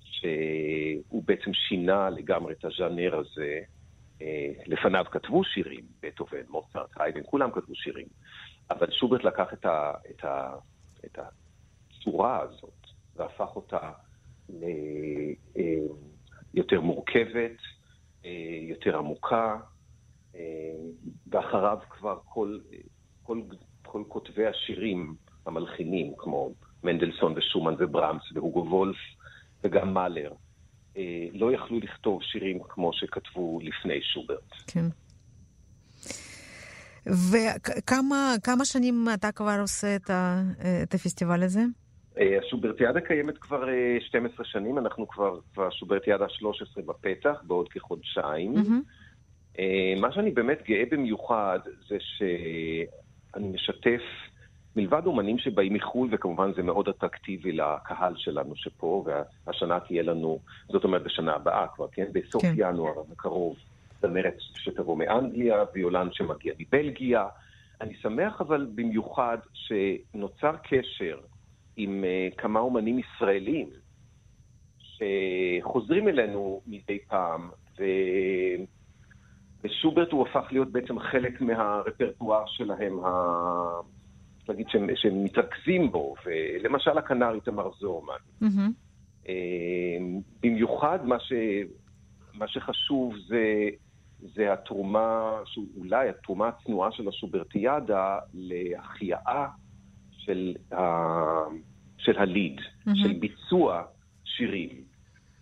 שהוא 0.00 1.22
בעצם 1.26 1.54
שינה 1.54 2.10
לגמרי 2.10 2.52
את 2.52 2.64
הז'אנר 2.64 3.16
הזה. 3.16 3.60
אה, 4.22 4.52
לפניו 4.66 5.04
כתבו 5.10 5.44
שירים, 5.44 5.84
בטהובן, 6.02 6.42
מוצרט, 6.48 6.90
היידן, 6.96 7.20
כולם 7.26 7.50
כתבו 7.50 7.74
שירים. 7.74 8.06
אבל 8.70 8.90
שוברט 8.90 9.24
לקח 9.24 9.52
את, 9.52 9.64
ה, 9.64 9.92
את, 10.10 10.24
ה, 10.24 10.54
את 11.04 11.18
הצורה 11.18 12.40
הזאת 12.40 12.86
והפך 13.16 13.56
אותה 13.56 13.90
ליותר 16.54 16.80
מורכבת, 16.80 17.34
אה, 17.34 17.79
יותר 18.68 18.98
עמוקה, 18.98 19.56
אה, 20.34 20.40
ואחריו 21.26 21.78
כבר 21.90 22.18
כל, 22.24 22.58
כל, 23.22 23.40
כל 23.82 24.02
כותבי 24.08 24.46
השירים 24.46 25.14
המלחינים, 25.46 26.12
כמו 26.18 26.52
מנדלסון 26.84 27.34
ושומן 27.36 27.74
וברמס 27.78 28.22
והוגו 28.34 28.66
וולף 28.70 28.96
וגם 29.64 29.94
מאלר, 29.94 30.32
אה, 30.96 31.26
לא 31.32 31.52
יכלו 31.52 31.80
לכתוב 31.80 32.22
שירים 32.22 32.58
כמו 32.68 32.90
שכתבו 32.92 33.60
לפני 33.62 34.02
שוברט. 34.02 34.52
כן. 34.66 34.84
וכמה 37.06 38.34
כמה 38.42 38.64
שנים 38.64 39.06
אתה 39.14 39.32
כבר 39.32 39.56
עושה 39.60 39.96
את, 39.96 40.10
ה, 40.10 40.42
את 40.82 40.94
הפסטיבל 40.94 41.42
הזה? 41.42 41.62
אה, 42.20 42.38
השוברטיאדה 42.38 43.00
קיימת 43.00 43.38
כבר 43.38 43.68
אה, 43.68 43.98
12 44.00 44.44
שנים, 44.44 44.78
אנחנו 44.78 45.08
כבר, 45.08 45.38
כבר 45.54 45.70
שוברטיאדה 45.70 46.28
13 46.28 46.84
בפתח, 46.86 47.42
בעוד 47.42 47.68
כחודשיים. 47.68 48.54
אה, 49.58 49.94
מה 50.00 50.12
שאני 50.12 50.30
באמת 50.30 50.62
גאה 50.68 50.82
במיוחד 50.90 51.58
זה 51.88 51.96
שאני 52.00 53.48
משתף, 53.48 54.02
מלבד 54.76 55.02
אומנים 55.06 55.38
שבאים 55.38 55.74
מחו"ל, 55.74 56.08
וכמובן 56.12 56.52
זה 56.56 56.62
מאוד 56.62 56.88
אטרקטיבי 56.88 57.52
לקהל 57.52 58.14
שלנו 58.16 58.56
שפה, 58.56 59.04
והשנה 59.46 59.80
תהיה 59.80 60.02
לנו, 60.02 60.38
זאת 60.68 60.84
אומרת 60.84 61.02
בשנה 61.02 61.32
הבאה 61.32 61.66
כבר, 61.74 61.86
כן? 61.92 62.06
בסוף 62.12 62.42
כן. 62.42 62.54
ינואר 62.56 63.02
הקרוב, 63.12 63.56
זמרת 64.02 64.34
שתבוא 64.38 64.96
מאנגליה, 64.96 65.64
ויולן 65.74 66.08
שמגיע 66.12 66.54
מבלגיה. 66.58 67.26
אני 67.80 67.94
שמח 67.94 68.40
אבל 68.40 68.66
במיוחד 68.74 69.38
שנוצר 69.52 70.56
קשר 70.62 71.18
עם 71.82 72.04
uh, 72.04 72.36
כמה 72.36 72.60
אומנים 72.60 72.98
ישראלים 72.98 73.68
שחוזרים 74.78 76.08
אלינו 76.08 76.60
מדי 76.66 76.98
פעם, 77.08 77.50
ו... 77.78 77.84
ושוברט 79.64 80.12
הוא 80.12 80.26
הפך 80.28 80.48
להיות 80.50 80.72
בעצם 80.72 80.98
חלק 80.98 81.40
מהרפרטואר 81.40 82.44
שלהם, 82.46 83.04
ה... 83.04 83.10
נגיד 84.48 84.66
שהם, 84.68 84.86
שהם 84.94 85.24
מתרכזים 85.24 85.92
בו, 85.92 86.14
ולמשל 86.26 86.98
הכנר 86.98 87.38
תמר 87.44 87.70
זורמן. 87.78 88.14
מהמם. 88.40 88.72
אה, 89.28 89.34
במיוחד 90.42 91.06
מה, 91.06 91.20
ש... 91.20 91.32
מה 92.34 92.48
שחשוב 92.48 93.14
זה, 93.28 93.68
זה 94.20 94.52
התרומה, 94.52 95.38
אולי 95.76 96.08
התרומה 96.08 96.48
הצנועה 96.48 96.92
של 96.92 97.08
השוברטיאדה 97.08 98.18
להחייאה 98.34 99.48
של, 100.10 100.54
ה... 100.72 100.80
של 102.04 102.18
הליד, 102.18 102.60
מהמם. 102.86 102.98
של 103.02 103.12
ביצוע 103.12 103.82
שירים. 104.24 104.84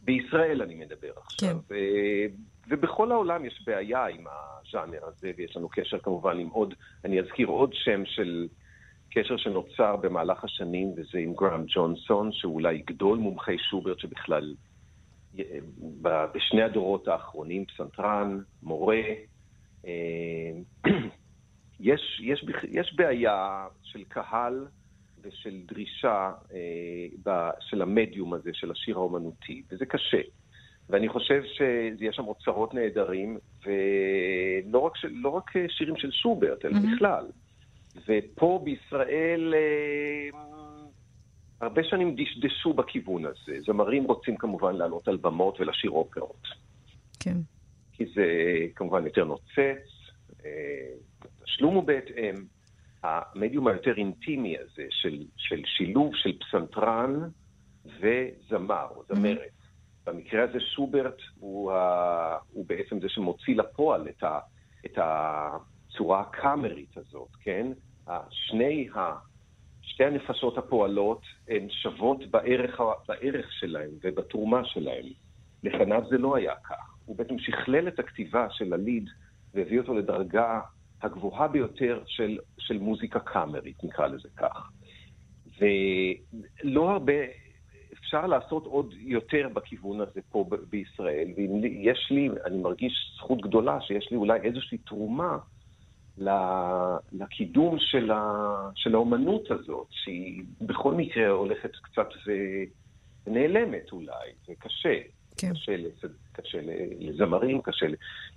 בישראל 0.03 0.63
אני 0.63 0.75
מדבר 0.75 1.13
עכשיו. 1.17 1.49
כן. 1.49 1.75
אה, 1.75 2.27
ובכל 2.69 3.13
העולם 3.13 3.45
יש 3.45 3.63
בעיה 3.67 4.07
עם 4.07 4.25
הז'אנר 4.27 5.05
הזה, 5.05 5.31
ויש 5.37 5.57
לנו 5.57 5.69
קשר 5.69 5.99
כמובן 5.99 6.39
עם 6.39 6.49
עוד, 6.49 6.75
אני 7.05 7.21
אזכיר 7.21 7.47
עוד 7.47 7.71
שם 7.75 8.03
של 8.05 8.49
קשר 9.11 9.37
שנוצר 9.37 9.97
במהלך 9.97 10.45
השנים, 10.45 10.89
וזה 10.97 11.19
עם 11.19 11.35
גראם 11.35 11.65
ג'ונסון, 11.75 12.33
שהוא 12.33 12.55
אולי 12.55 12.83
גדול 12.87 13.19
מומחי 13.19 13.59
שוברט 13.59 13.99
שבכלל 13.99 14.55
בשני 16.03 16.63
הדורות 16.63 17.09
האחרונים, 17.09 17.65
פסנתרן, 17.65 18.39
מורה. 18.63 19.03
יש, 21.81 22.21
יש, 22.25 22.45
יש 22.69 22.95
בעיה 22.95 23.67
של 23.83 24.05
קהל 24.05 24.67
ושל 25.23 25.61
דרישה 25.67 26.33
אה, 26.53 27.51
של 27.61 27.83
המדיום 27.83 28.35
הזה, 28.35 28.51
של 28.53 28.71
השיר 28.71 28.97
האומנותי, 28.97 29.63
וזה 29.71 29.87
קשה. 29.87 30.21
ואני 30.89 31.09
חושב 31.09 31.43
שיש 31.45 32.17
שם 32.17 32.25
אוצרות 32.25 32.75
נהדרים, 32.75 33.39
ולא 33.67 34.79
רק, 34.79 34.93
לא 35.11 35.29
רק 35.29 35.51
שירים 35.69 35.97
של 35.97 36.11
שוברט, 36.11 36.65
אלא 36.65 36.73
mm-hmm. 36.73 36.95
בכלל. 36.95 37.27
ופה 38.09 38.61
בישראל 38.65 39.55
אה, 39.55 40.39
הרבה 41.61 41.85
שנים 41.85 42.17
דשדשו 42.17 42.73
בכיוון 42.73 43.25
הזה. 43.25 43.61
זמרים 43.67 44.05
רוצים 44.05 44.37
כמובן 44.37 44.77
לעלות 44.77 45.09
על 45.09 45.17
במות 45.17 45.61
ולשיר 45.61 45.91
אופרות. 45.91 46.43
כן. 47.21 47.37
כי 47.93 48.05
זה 48.15 48.25
כמובן 48.75 49.05
יותר 49.05 49.25
נוצץ, 49.25 49.89
התשלום 51.43 51.75
הוא 51.75 51.83
בהתאם. 51.85 52.58
המדיום 53.03 53.69
היותר 53.69 53.97
אינטימי 53.97 54.59
הזה 54.59 54.87
של, 54.91 55.25
של 55.37 55.63
שילוב 55.65 56.15
של 56.15 56.39
פסנתרן 56.39 57.15
וזמר 57.85 58.87
או 58.97 59.03
זמרת. 59.09 59.39
Mm-hmm. 59.39 60.11
במקרה 60.11 60.45
הזה 60.45 60.61
שוברט 60.61 61.17
הוא, 61.39 61.73
ה, 61.73 62.39
הוא 62.53 62.67
בעצם 62.69 63.01
זה 63.01 63.09
שמוציא 63.09 63.57
לפועל 63.57 64.09
את, 64.09 64.23
ה, 64.23 64.39
את 64.87 64.99
הצורה 64.99 66.21
הקאמרית 66.21 66.97
הזאת, 66.97 67.29
כן? 67.41 67.67
שני 68.31 68.89
ה... 68.95 69.13
שתי 69.83 70.05
הנפשות 70.05 70.59
הפועלות 70.59 71.23
הן 71.49 71.67
שוות 71.71 72.27
בערך, 72.31 72.81
בערך 73.09 73.53
שלהן 73.53 73.91
ובתרומה 74.03 74.65
שלהן. 74.65 75.07
לפניו 75.63 76.03
זה 76.11 76.19
לא 76.19 76.37
היה 76.37 76.55
כך. 76.65 76.95
הוא 77.07 77.17
בעצם 77.17 77.39
שכלל 77.39 77.89
את 77.89 77.99
הכתיבה 77.99 78.47
של 78.51 78.73
הליד 78.73 79.09
והביא 79.55 79.79
אותו 79.81 79.95
לדרגה 79.95 80.61
הגבוהה 81.03 81.49
ביותר 81.49 82.03
של, 82.07 82.39
של 82.59 82.79
מוזיקה 82.79 83.21
קאמרית, 83.21 83.85
נקרא 83.85 84.07
לזה 84.07 84.29
כך. 84.37 84.71
ולא 85.61 86.91
הרבה, 86.91 87.13
אפשר 87.93 88.27
לעשות 88.27 88.65
עוד 88.65 88.95
יותר 88.99 89.49
בכיוון 89.55 90.01
הזה 90.01 90.21
פה 90.31 90.45
ב- 90.49 90.55
בישראל, 90.55 91.29
ויש 91.37 92.09
לי, 92.11 92.29
אני 92.45 92.59
מרגיש 92.59 92.93
זכות 93.17 93.41
גדולה 93.41 93.81
שיש 93.81 94.09
לי 94.11 94.17
אולי 94.17 94.41
איזושהי 94.41 94.79
תרומה 94.79 95.39
לקידום 97.13 97.77
של, 97.79 98.11
ה, 98.11 98.45
של 98.75 98.95
האומנות 98.95 99.51
הזאת, 99.51 99.87
שהיא 99.91 100.43
בכל 100.61 100.95
מקרה 100.95 101.29
הולכת 101.29 101.71
קצת 101.83 102.09
ונעלמת 103.27 103.93
אולי, 103.93 104.31
זה 104.47 104.53
קשה. 104.59 104.99
כן. 105.39 105.51
קשה, 105.51 105.73
קשה 106.33 106.59
לזמרים, 107.01 107.63
קשה 107.63 107.87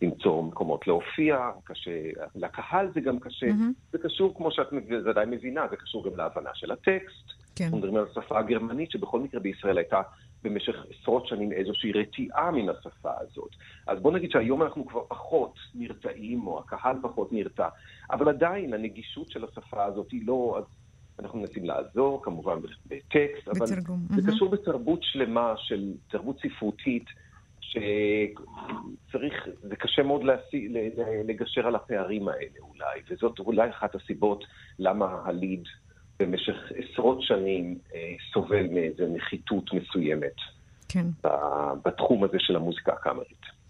למצוא 0.02 0.44
מקומות 0.44 0.88
להופיע, 0.88 1.52
קשה, 1.64 2.10
לקהל 2.36 2.92
זה 2.94 3.02
גם 3.02 3.20
קשה. 3.20 3.46
Mm-hmm. 3.46 3.92
זה 3.92 3.98
קשור, 3.98 4.34
כמו 4.38 4.52
שאת 4.52 4.68
ודאי 5.06 5.26
מבינה, 5.26 5.66
זה 5.70 5.76
קשור 5.76 6.10
גם 6.10 6.18
להבנה 6.18 6.50
של 6.54 6.72
הטקסט. 6.72 7.32
כן. 7.56 7.64
אנחנו 7.64 7.78
מדברים 7.78 7.96
על 7.96 8.06
השפה 8.12 8.40
הגרמנית, 8.40 8.92
שבכל 8.92 9.20
מקרה 9.20 9.40
בישראל 9.40 9.78
הייתה 9.78 10.02
במשך 10.44 10.76
עשרות 10.90 11.28
שנים 11.28 11.52
איזושהי 11.52 11.92
רתיעה 11.92 12.52
מן 12.52 12.70
השפה 12.70 13.12
הזאת. 13.20 13.50
אז 13.88 14.00
בוא 14.00 14.12
נגיד 14.12 14.32
שהיום 14.32 14.62
אנחנו 14.62 14.88
כבר 14.88 15.02
פחות 15.08 15.56
נרתעים, 15.76 16.48
או 16.48 16.60
הקהל 16.60 16.96
פחות 17.02 17.34
נרתע, 17.34 17.68
אבל 18.12 18.30
עדיין 18.30 18.74
הנגישות 18.74 19.32
של 19.32 19.44
השפה 19.44 19.84
הזאת 19.84 20.12
היא 20.12 20.22
לא... 20.28 20.62
אנחנו 21.22 21.40
מנסים 21.40 21.66
לעזור, 21.66 22.22
כמובן 22.24 22.56
בטקסט, 22.86 23.48
אבל 23.48 23.66
בתרגום. 23.66 24.00
זה 24.10 24.22
mm-hmm. 24.22 24.36
קשור 24.36 24.50
בתרבות 24.50 25.00
שלמה 25.04 25.54
של 25.58 25.94
תרבות 26.10 26.40
ספרותית, 26.40 27.06
שצריך, 27.62 29.48
זה 29.62 29.76
קשה 29.76 30.04
מאוד 30.04 30.24
להשיא, 30.24 30.70
לגשר 31.28 31.68
על 31.68 31.76
הפערים 31.76 32.28
האלה 32.28 32.60
אולי, 32.62 33.00
וזאת 33.10 33.40
אולי 33.40 33.70
אחת 33.70 33.96
הסיבות 33.96 34.44
למה 34.80 35.22
הליד 35.26 35.64
במשך 36.20 36.56
עשרות 36.76 37.22
שנים 37.22 37.78
אה, 37.96 38.14
סובל 38.34 38.68
מאיזו 38.68 39.04
נחיתות 39.10 39.74
מסוימת 39.74 40.36
כן. 40.90 41.06
בתחום 41.86 42.24
הזה 42.24 42.38
של 42.40 42.56
המוזיקה 42.56 42.94
הקאמרית. 42.94 43.61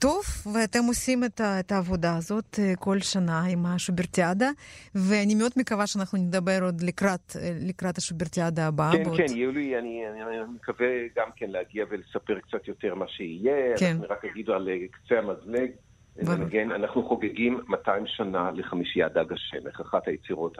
טוב, 0.00 0.22
ואתם 0.52 0.78
עושים 0.88 1.24
את, 1.24 1.40
את 1.60 1.72
העבודה 1.72 2.16
הזאת 2.16 2.58
אה, 2.58 2.76
כל 2.76 2.98
שנה 3.00 3.42
עם 3.52 3.66
השוברטיאדה, 3.66 4.50
ואני 4.94 5.34
מאוד 5.34 5.52
מקווה 5.56 5.86
שאנחנו 5.86 6.18
נדבר 6.18 6.58
עוד 6.62 6.80
לקראת, 6.80 7.36
אה, 7.36 7.50
לקראת 7.68 7.98
השוברטיאדה 7.98 8.66
הבאה. 8.66 8.92
כן, 8.92 9.04
בעוד... 9.04 9.16
כן, 9.16 9.36
יולי, 9.36 9.78
אני, 9.78 10.02
אני, 10.10 10.22
אני 10.22 10.36
מקווה 10.54 10.86
גם 11.16 11.28
כן 11.36 11.50
להגיע 11.50 11.84
ולספר 11.90 12.38
קצת 12.40 12.68
יותר 12.68 12.94
מה 12.94 13.04
שיהיה. 13.08 13.78
כן. 13.78 13.86
אנחנו 13.86 14.06
רק 14.10 14.24
אגיד 14.24 14.50
על 14.50 14.68
קצה 14.90 15.18
המזלג. 15.18 15.70
לנגן, 16.16 16.70
אנחנו 16.72 17.08
חוגגים 17.08 17.60
200 17.68 18.04
שנה 18.06 18.50
לחמישייה 18.54 19.08
דג 19.08 19.32
השמך, 19.32 19.80
אחת 19.80 20.08
היצירות. 20.08 20.58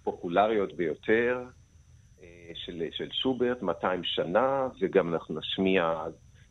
הפופולריות 0.00 0.76
ביותר 0.76 1.44
אה, 2.22 2.26
של, 2.54 2.82
של 2.90 3.08
שוברט, 3.12 3.62
200 3.62 4.00
שנה, 4.04 4.68
וגם 4.80 5.14
אנחנו 5.14 5.38
נשמיע 5.38 5.94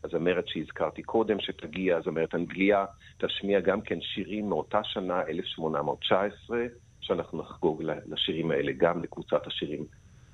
הזמרת 0.03 0.47
שהזכרתי 0.47 1.03
קודם, 1.03 1.39
שתגיע, 1.39 1.97
הזמרת 1.97 2.35
אנגליה, 2.35 2.85
תשמיע 3.17 3.59
גם 3.59 3.81
כן 3.81 4.01
שירים 4.01 4.49
מאותה 4.49 4.83
שנה, 4.83 5.21
1819, 5.29 6.57
שאנחנו 7.01 7.41
נחגוג 7.41 7.83
לשירים 8.05 8.51
האלה, 8.51 8.71
גם 8.77 9.03
לקבוצת 9.03 9.47
השירים 9.47 9.85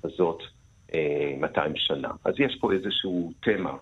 הזאת, 0.04 0.42
200 1.38 1.72
אה, 1.72 1.76
שנה. 1.76 2.10
אז 2.24 2.34
יש 2.38 2.58
פה 2.60 2.72
איזשהו 2.72 3.32
תמה 3.40 3.76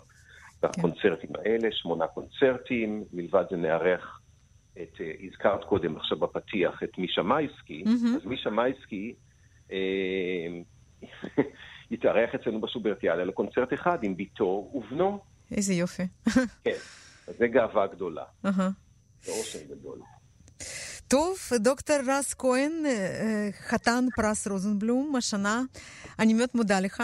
בקונצרטים 0.63 1.31
האלה, 1.39 1.69
שמונה 1.73 2.07
קונצרטים, 2.07 3.05
מלבד 3.13 3.45
זה 3.51 3.57
נארח 3.57 4.21
את, 4.73 5.01
אה, 5.01 5.13
הזכרת 5.23 5.65
קודם 5.65 5.97
עכשיו 5.97 6.19
בפתיח 6.19 6.83
את 6.83 6.99
מישה 6.99 7.23
מייסקי, 7.23 7.85
mm-hmm. 7.85 8.17
אז 8.17 8.27
מישה 8.27 8.51
מייסקי 8.51 9.15
אה, 9.73 10.47
התארח 11.93 12.35
אצלנו 12.35 12.61
בשוברטיאלה 12.61 13.25
לקונצרט 13.25 13.73
אחד 13.73 13.99
עם 14.03 14.17
בתו 14.17 14.71
ובנו. 14.75 15.36
איזה 15.51 15.75
יופי. 15.75 16.07
כן, 16.65 16.77
זה 17.39 17.47
גאווה 17.47 17.87
גדולה. 17.87 18.25
זה 18.43 19.33
אושר 19.33 19.59
גדול. 19.71 19.99
טוב, 21.09 21.39
דוקטור 21.55 21.97
רז 22.09 22.35
כהן, 22.39 22.73
אה, 22.87 23.49
חתן 23.69 24.05
פרס 24.17 24.47
רוזנבלום 24.47 25.17
השנה, 25.17 25.63
אני 26.19 26.35
מאוד 26.35 26.49
מודה 26.55 26.81
לך. 26.81 27.03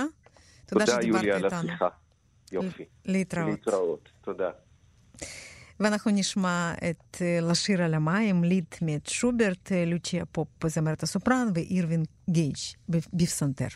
תודה, 0.66 0.86
תודה 0.86 1.07
יוליה, 1.07 1.36
על 1.36 1.47
השיחה. 1.47 1.88
יופי. 2.53 2.84
להתראות. 3.05 3.51
להתראות, 3.51 4.09
תודה. 4.20 4.51
ואנחנו 5.80 6.11
נשמע 6.11 6.74
את 6.90 7.16
אה, 7.20 7.38
לשיר 7.51 7.82
על 7.82 7.95
המים, 7.95 8.45
ליד 8.45 8.64
מאת 8.82 9.07
שוברט, 9.07 9.72
אה, 9.72 9.84
לוצ'יה 9.84 10.24
פופ 10.24 10.49
זמרת 10.66 11.03
הסופרן 11.03 11.49
ואירווין 11.55 12.05
גייג' 12.30 12.57
בפסנתר. 12.88 13.68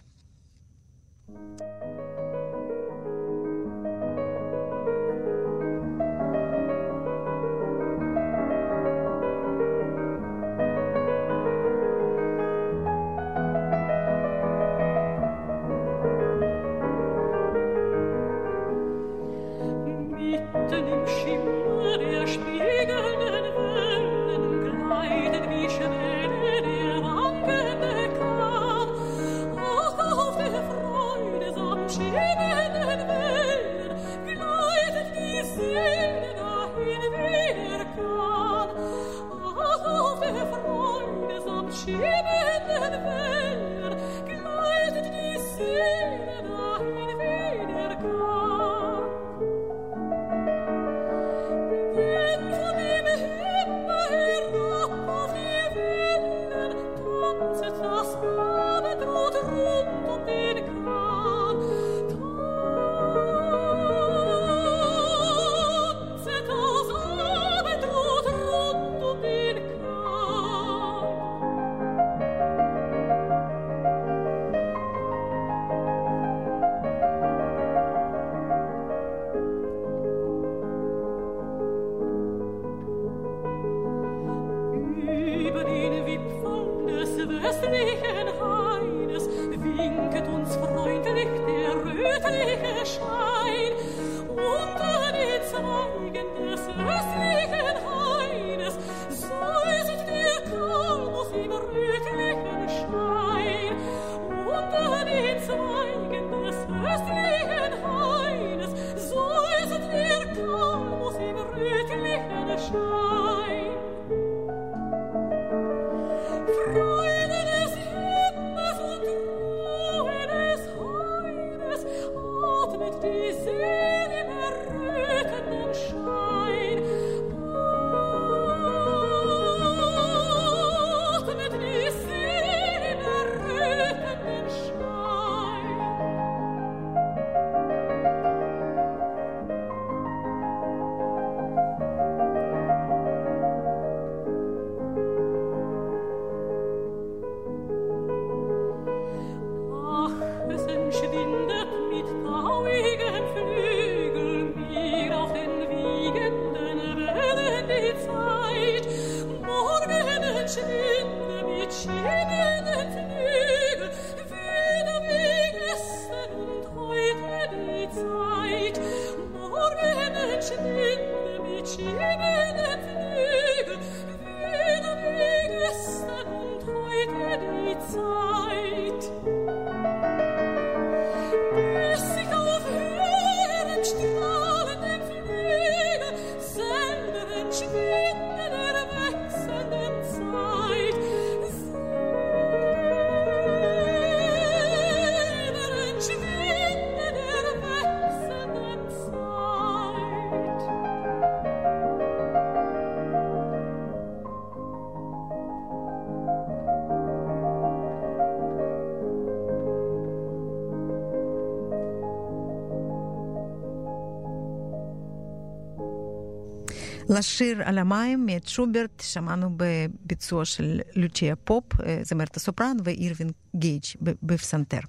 לשיר 217.09 217.63
על 217.65 217.79
המים 217.79 218.27
מאת 218.27 218.49
שוברט, 218.49 219.03
שמענו 219.03 219.51
בביצוע 219.57 220.45
של 220.45 220.81
לוצ'יה 220.97 221.37
פופ, 221.37 221.65
זמרת 222.03 222.37
הסופרן, 222.37 222.77
ואירווין 222.85 223.31
גייג' 223.57 223.83
בפסנתר. 224.03 224.81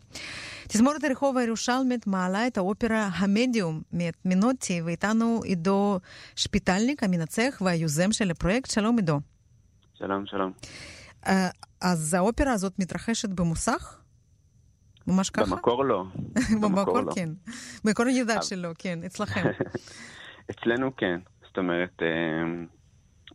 תזמורת 0.68 1.04
הרחוב 1.04 1.38
הירושלמית 1.38 2.08
מעלה 2.08 2.48
את 2.48 2.58
האופרה 2.58 3.10
המדיום 3.14 3.82
מאת 3.94 4.18
מינוטי, 4.26 4.82
ואיתנו 4.82 5.40
עידו 5.44 6.00
שפיטלניק, 6.36 7.04
המנצח 7.04 7.62
והיוזם 7.66 8.12
של 8.12 8.32
הפרויקט. 8.32 8.72
שלום 8.72 8.98
עידו. 8.98 9.20
שלום, 9.94 10.26
שלום. 10.26 10.52
אז 11.82 12.14
האופרה 12.14 12.52
הזאת 12.54 12.80
מתרחשת 12.80 13.30
במוסך? 13.30 14.00
ממש 15.08 15.30
ככה? 15.30 15.56
במקור 15.56 15.86
לא. 15.86 16.04
במקור 16.62 17.16
כן. 17.16 17.30
במקור 17.84 18.06
אני 18.06 18.20
יודעת 18.20 18.44
שלא, 18.44 18.70
כן, 18.78 19.00
אצלכם. 19.06 19.44
אצלנו 20.52 20.96
כן. 20.96 21.20
זאת 21.58 21.64
אומרת, 21.64 22.02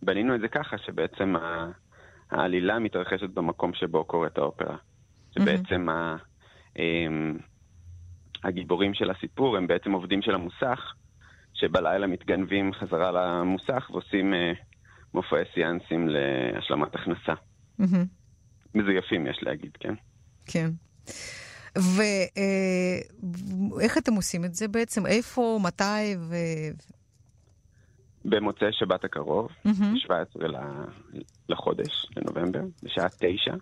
בנינו 0.03 0.35
את 0.35 0.41
זה 0.41 0.49
ככה 0.49 0.79
שבעצם 0.79 1.35
העלילה 2.31 2.79
מתרחשת 2.79 3.31
במקום 3.31 3.75
שבו 3.75 4.05
קורית 4.05 4.39
האופרה. 4.39 4.77
שבעצם 5.31 5.87
הגיבורים 8.45 8.95
של 8.95 9.11
הסיפור 9.11 9.57
הם 9.57 9.67
בעצם 9.67 9.93
עובדים 9.93 10.23
של 10.23 10.35
המוסך, 10.35 10.95
שבלילה 11.55 12.07
מתגנבים 12.07 12.73
חזרה 12.73 13.11
למוסך 13.13 13.91
ועושים 13.91 14.35
מופעי 15.15 15.45
סיאנסים 15.55 16.09
להשלמת 16.09 16.95
הכנסה. 16.95 17.35
מזויפים, 18.75 19.27
יש 19.27 19.39
להגיד, 19.43 19.77
כן. 19.81 19.95
כן. 20.47 20.71
ואיך 23.77 23.99
אתם 23.99 24.15
עושים 24.15 24.45
את 24.45 24.55
זה 24.55 24.69
בעצם? 24.69 25.07
איפה, 25.07 25.59
מתי 25.63 26.17
ו... 26.19 26.35
במוצאי 28.25 28.69
שבת 28.73 29.05
הקרוב, 29.05 29.49
mm-hmm. 29.67 29.97
17 29.97 30.43
לחודש, 31.49 32.07
לנובמבר, 32.17 32.61
בשעה 32.83 33.09
9, 33.09 33.55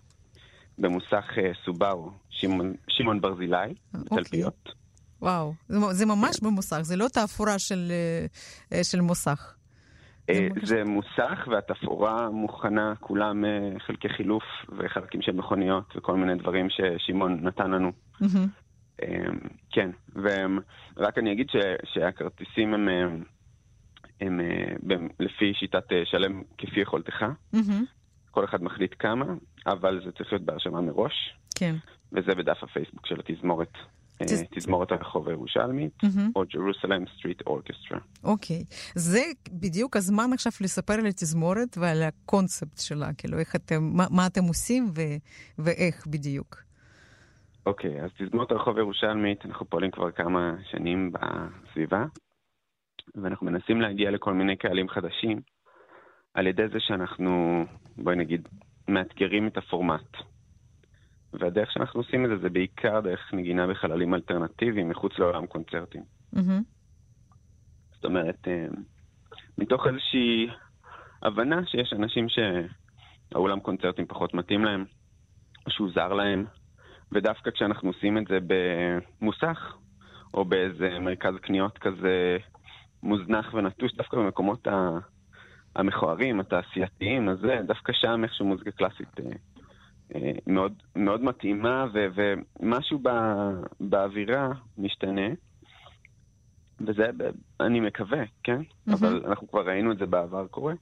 במוסך 0.78 1.24
סובארו, 1.64 2.10
שמעון, 2.30 2.74
שמעון 2.88 3.20
ברזילי, 3.20 3.74
okay. 3.96 4.16
תלפיות. 4.16 4.68
וואו, 5.22 5.54
זה, 5.68 5.78
זה 5.90 6.06
ממש 6.06 6.40
כן. 6.40 6.46
במוסך, 6.46 6.80
זה 6.82 6.96
לא 6.96 7.08
תאפורה 7.08 7.58
של, 7.58 7.92
של 8.82 9.00
מוסך. 9.00 9.54
זה, 10.26 10.48
זה 10.62 10.84
מוסך 10.84 11.48
והתפאורה 11.50 12.30
מוכנה, 12.30 12.94
כולם 13.00 13.44
חלקי 13.78 14.08
חילוף 14.08 14.44
וחלקים 14.78 15.22
של 15.22 15.32
מכוניות 15.32 15.96
וכל 15.96 16.16
מיני 16.16 16.34
דברים 16.34 16.66
ששמעון 16.70 17.38
נתן 17.42 17.70
לנו. 17.70 17.92
Mm-hmm. 18.22 19.04
כן, 19.70 19.90
ורק 20.14 21.18
אני 21.18 21.32
אגיד 21.32 21.46
ש, 21.50 21.56
שהכרטיסים 21.84 22.74
הם... 22.74 22.88
הם 24.20 24.40
לפי 25.20 25.54
שיטת 25.54 25.84
שלם 26.04 26.42
כפי 26.58 26.80
יכולתך. 26.80 27.24
כל 28.30 28.44
אחד 28.44 28.62
מחליט 28.62 28.94
כמה, 28.98 29.24
אבל 29.66 30.00
זה 30.04 30.12
צריך 30.12 30.32
להיות 30.32 30.44
בהרשמה 30.44 30.80
מראש. 30.80 31.36
כן. 31.54 31.74
וזה 32.12 32.34
בדף 32.34 32.62
הפייסבוק 32.62 33.06
של 33.06 33.20
התזמורת. 33.20 33.72
תז... 34.18 34.44
תזמורת 34.54 34.92
הרחוב 34.92 35.28
הירושלמית. 35.28 35.92
או 36.36 36.42
Jerusalem 36.52 37.04
Street 37.18 37.42
Orchestra. 37.46 37.98
אוקיי. 38.24 38.64
זה 38.94 39.22
בדיוק 39.52 39.96
הזמן 39.96 40.30
עכשיו 40.32 40.52
לספר 40.60 40.92
על 40.92 41.06
התזמורת 41.06 41.78
ועל 41.78 42.02
הקונספט 42.02 42.78
שלה, 42.80 43.12
כאילו 43.12 43.38
איך 43.38 43.56
אתם, 43.56 43.82
מה, 43.82 44.06
מה 44.10 44.26
אתם 44.26 44.44
עושים 44.44 44.90
ו... 44.96 45.00
ואיך 45.58 46.06
בדיוק. 46.06 46.56
אוקיי, 47.66 48.02
אז 48.02 48.10
תזמורת 48.18 48.50
הרחוב 48.50 48.76
הירושלמית, 48.76 49.46
אנחנו 49.46 49.66
פועלים 49.66 49.90
כבר 49.90 50.10
כמה 50.10 50.54
שנים 50.70 51.12
בסביבה. 51.12 52.04
ואנחנו 53.14 53.46
מנסים 53.46 53.80
להגיע 53.80 54.10
לכל 54.10 54.34
מיני 54.34 54.56
קהלים 54.56 54.88
חדשים 54.88 55.40
על 56.34 56.46
ידי 56.46 56.68
זה 56.68 56.80
שאנחנו, 56.80 57.64
בואי 57.96 58.16
נגיד, 58.16 58.48
מאתגרים 58.88 59.46
את 59.46 59.56
הפורמט. 59.56 60.16
והדרך 61.32 61.72
שאנחנו 61.72 62.00
עושים 62.00 62.24
את 62.24 62.30
זה 62.30 62.36
זה 62.36 62.50
בעיקר 62.50 63.00
דרך 63.00 63.34
נגינה 63.34 63.66
בחללים 63.66 64.14
אלטרנטיביים 64.14 64.88
מחוץ 64.88 65.18
לעולם 65.18 65.46
קונצרטים. 65.46 66.02
Mm-hmm. 66.34 66.62
זאת 67.94 68.04
אומרת, 68.04 68.48
אה, 68.48 68.66
מתוך 69.58 69.86
איזושהי 69.86 70.48
הבנה 71.22 71.66
שיש 71.66 71.92
אנשים 71.92 72.26
שהאולם 72.28 73.60
קונצרטים 73.60 74.06
פחות 74.06 74.34
מתאים 74.34 74.64
להם, 74.64 74.84
או 75.66 75.70
שהוא 75.70 75.90
זר 75.94 76.12
להם, 76.12 76.44
ודווקא 77.12 77.50
כשאנחנו 77.50 77.88
עושים 77.88 78.18
את 78.18 78.24
זה 78.28 78.38
במוסך, 78.46 79.76
או 80.34 80.44
באיזה 80.44 80.98
מרכז 81.00 81.34
קניות 81.42 81.78
כזה 81.78 82.36
מוזנח 83.02 83.54
ונטוש 83.54 83.94
דווקא 83.94 84.16
במקומות 84.16 84.68
המכוערים, 85.76 86.40
התעשייתיים, 86.40 87.28
אז 87.28 87.38
זה, 87.38 87.60
דווקא 87.66 87.92
שם 87.92 88.24
איכשהו 88.24 88.46
מוזיקה 88.46 88.70
קלאסית 88.70 89.20
אה, 89.20 89.30
אה, 90.14 90.32
מאוד, 90.46 90.72
מאוד 90.96 91.22
מתאימה, 91.22 91.86
ו, 91.94 92.06
ומשהו 92.14 92.98
בא, 92.98 93.50
באווירה 93.80 94.48
משתנה. 94.78 95.28
וזה, 96.86 97.06
אני 97.60 97.80
מקווה, 97.80 98.22
כן? 98.42 98.60
Mm-hmm. 98.60 98.94
אבל 98.94 99.22
אנחנו 99.26 99.48
כבר 99.48 99.66
ראינו 99.66 99.92
את 99.92 99.98
זה 99.98 100.06
בעבר 100.06 100.46
קורה. 100.46 100.74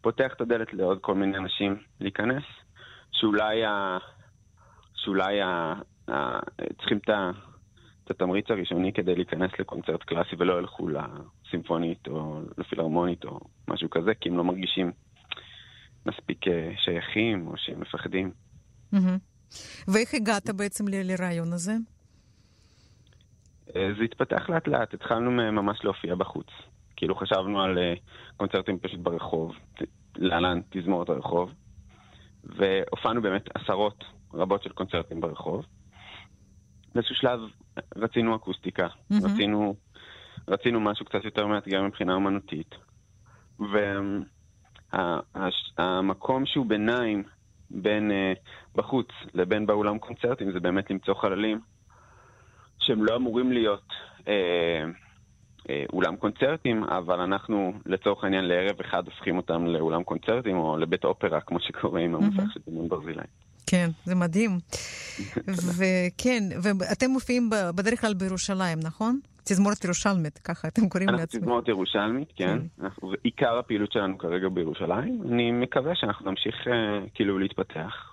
פותח 0.00 0.32
את 0.36 0.40
הדלת 0.40 0.74
לעוד 0.74 0.98
כל 1.00 1.14
מיני 1.14 1.38
אנשים 1.38 1.76
להיכנס, 2.00 2.42
שאולי, 3.12 3.64
ה, 3.64 3.98
שאולי 4.94 5.40
ה, 5.42 5.74
ה, 6.08 6.38
צריכים 6.78 6.98
את, 6.98 7.08
ה, 7.08 7.30
את 8.06 8.10
התמריץ 8.10 8.50
הראשוני 8.50 8.92
כדי 8.92 9.14
להיכנס 9.14 9.50
לקונצרט 9.58 10.02
קלאסי 10.02 10.36
ולא 10.38 10.58
ילכו 10.58 10.88
סימפונית 11.50 12.08
או 12.08 12.40
לפילהרמונית 12.58 13.24
או 13.24 13.40
משהו 13.68 13.90
כזה, 13.90 14.14
כי 14.20 14.28
הם 14.28 14.36
לא 14.36 14.44
מרגישים 14.44 14.92
מספיק 16.06 16.48
אה, 16.48 16.72
שייכים 16.76 17.46
או 17.46 17.52
שהם 17.56 17.80
מפחדים. 17.80 18.30
ואיך 19.88 20.14
הגעת 20.14 20.50
בעצם 20.50 20.84
לרעיון 20.88 21.52
הזה? 21.52 21.72
אה, 23.76 23.88
זה 23.98 24.04
התפתח 24.04 24.48
לאט 24.48 24.68
לאט, 24.68 24.94
התחלנו 24.94 25.30
ממש 25.30 25.78
להופיע 25.84 26.14
בחוץ. 26.14 26.46
כאילו 26.96 27.14
חשבנו 27.14 27.60
על 27.62 27.78
אה, 27.78 27.94
קונצרטים 28.36 28.78
פשוט 28.78 29.00
ברחוב, 29.00 29.52
להלן 30.16 30.60
תזמורת 30.70 31.08
הרחוב, 31.08 31.50
והופענו 32.44 33.22
באמת 33.22 33.48
עשרות 33.54 34.04
רבות 34.34 34.62
של 34.62 34.70
קונצרטים 34.70 35.20
ברחוב. 35.20 35.64
באיזשהו 36.94 37.14
שלב 37.14 37.40
רצינו 37.96 38.36
אקוסטיקה, 38.36 38.86
mm-hmm. 38.86 39.24
רצינו 39.24 39.76
רצינו 40.48 40.80
משהו 40.80 41.06
קצת 41.06 41.24
יותר 41.24 41.46
מאתגר 41.46 41.82
מבחינה 41.82 42.14
אומנותית. 42.14 42.74
והמקום 45.78 46.46
שהוא 46.46 46.66
ביניים 46.66 47.22
בין 47.70 48.10
uh, 48.10 48.38
בחוץ 48.74 49.08
לבין 49.34 49.66
באולם 49.66 49.98
קונצרטים 49.98 50.52
זה 50.52 50.60
באמת 50.60 50.90
למצוא 50.90 51.14
חללים 51.14 51.60
שהם 52.78 53.04
לא 53.04 53.16
אמורים 53.16 53.52
להיות 53.52 53.88
uh, 54.20 54.26
uh, 55.58 55.68
אולם 55.92 56.16
קונצרטים, 56.16 56.84
אבל 56.84 57.20
אנחנו 57.20 57.72
לצורך 57.86 58.24
העניין 58.24 58.44
לערב 58.44 58.80
אחד 58.80 59.06
הופכים 59.06 59.36
אותם 59.36 59.66
לאולם 59.66 60.02
קונצרטים 60.02 60.56
או 60.56 60.76
לבית 60.76 61.04
אופרה, 61.04 61.40
כמו 61.40 61.60
שקורה 61.60 62.00
עם 62.00 62.14
המוסך 62.14 62.52
של 62.54 62.60
דימון 62.66 62.88
ברזילי. 62.88 63.22
כן, 63.66 63.90
זה 64.04 64.14
מדהים. 64.14 64.50
וכן, 65.78 66.42
ואתם 66.62 67.10
מופיעים 67.10 67.50
בדרך 67.50 68.00
כלל 68.00 68.14
בירושלים, 68.14 68.78
נכון? 68.82 69.20
תזמורת 69.44 69.84
ירושלמית, 69.84 70.38
ככה 70.38 70.68
אתם 70.68 70.88
קוראים 70.88 71.08
לעצמכם. 71.08 71.22
אנחנו 71.22 71.40
תזמורת 71.40 71.68
ירושלמית, 71.68 72.32
כן. 72.36 72.58
כן. 72.78 72.84
אנחנו, 72.84 73.12
עיקר 73.22 73.58
הפעילות 73.58 73.92
שלנו 73.92 74.18
כרגע 74.18 74.48
בירושלים. 74.48 75.22
אני 75.30 75.50
מקווה 75.52 75.94
שאנחנו 75.94 76.30
נמשיך 76.30 76.54
uh, 76.66 76.70
כאילו 77.14 77.38
להתפתח. 77.38 78.12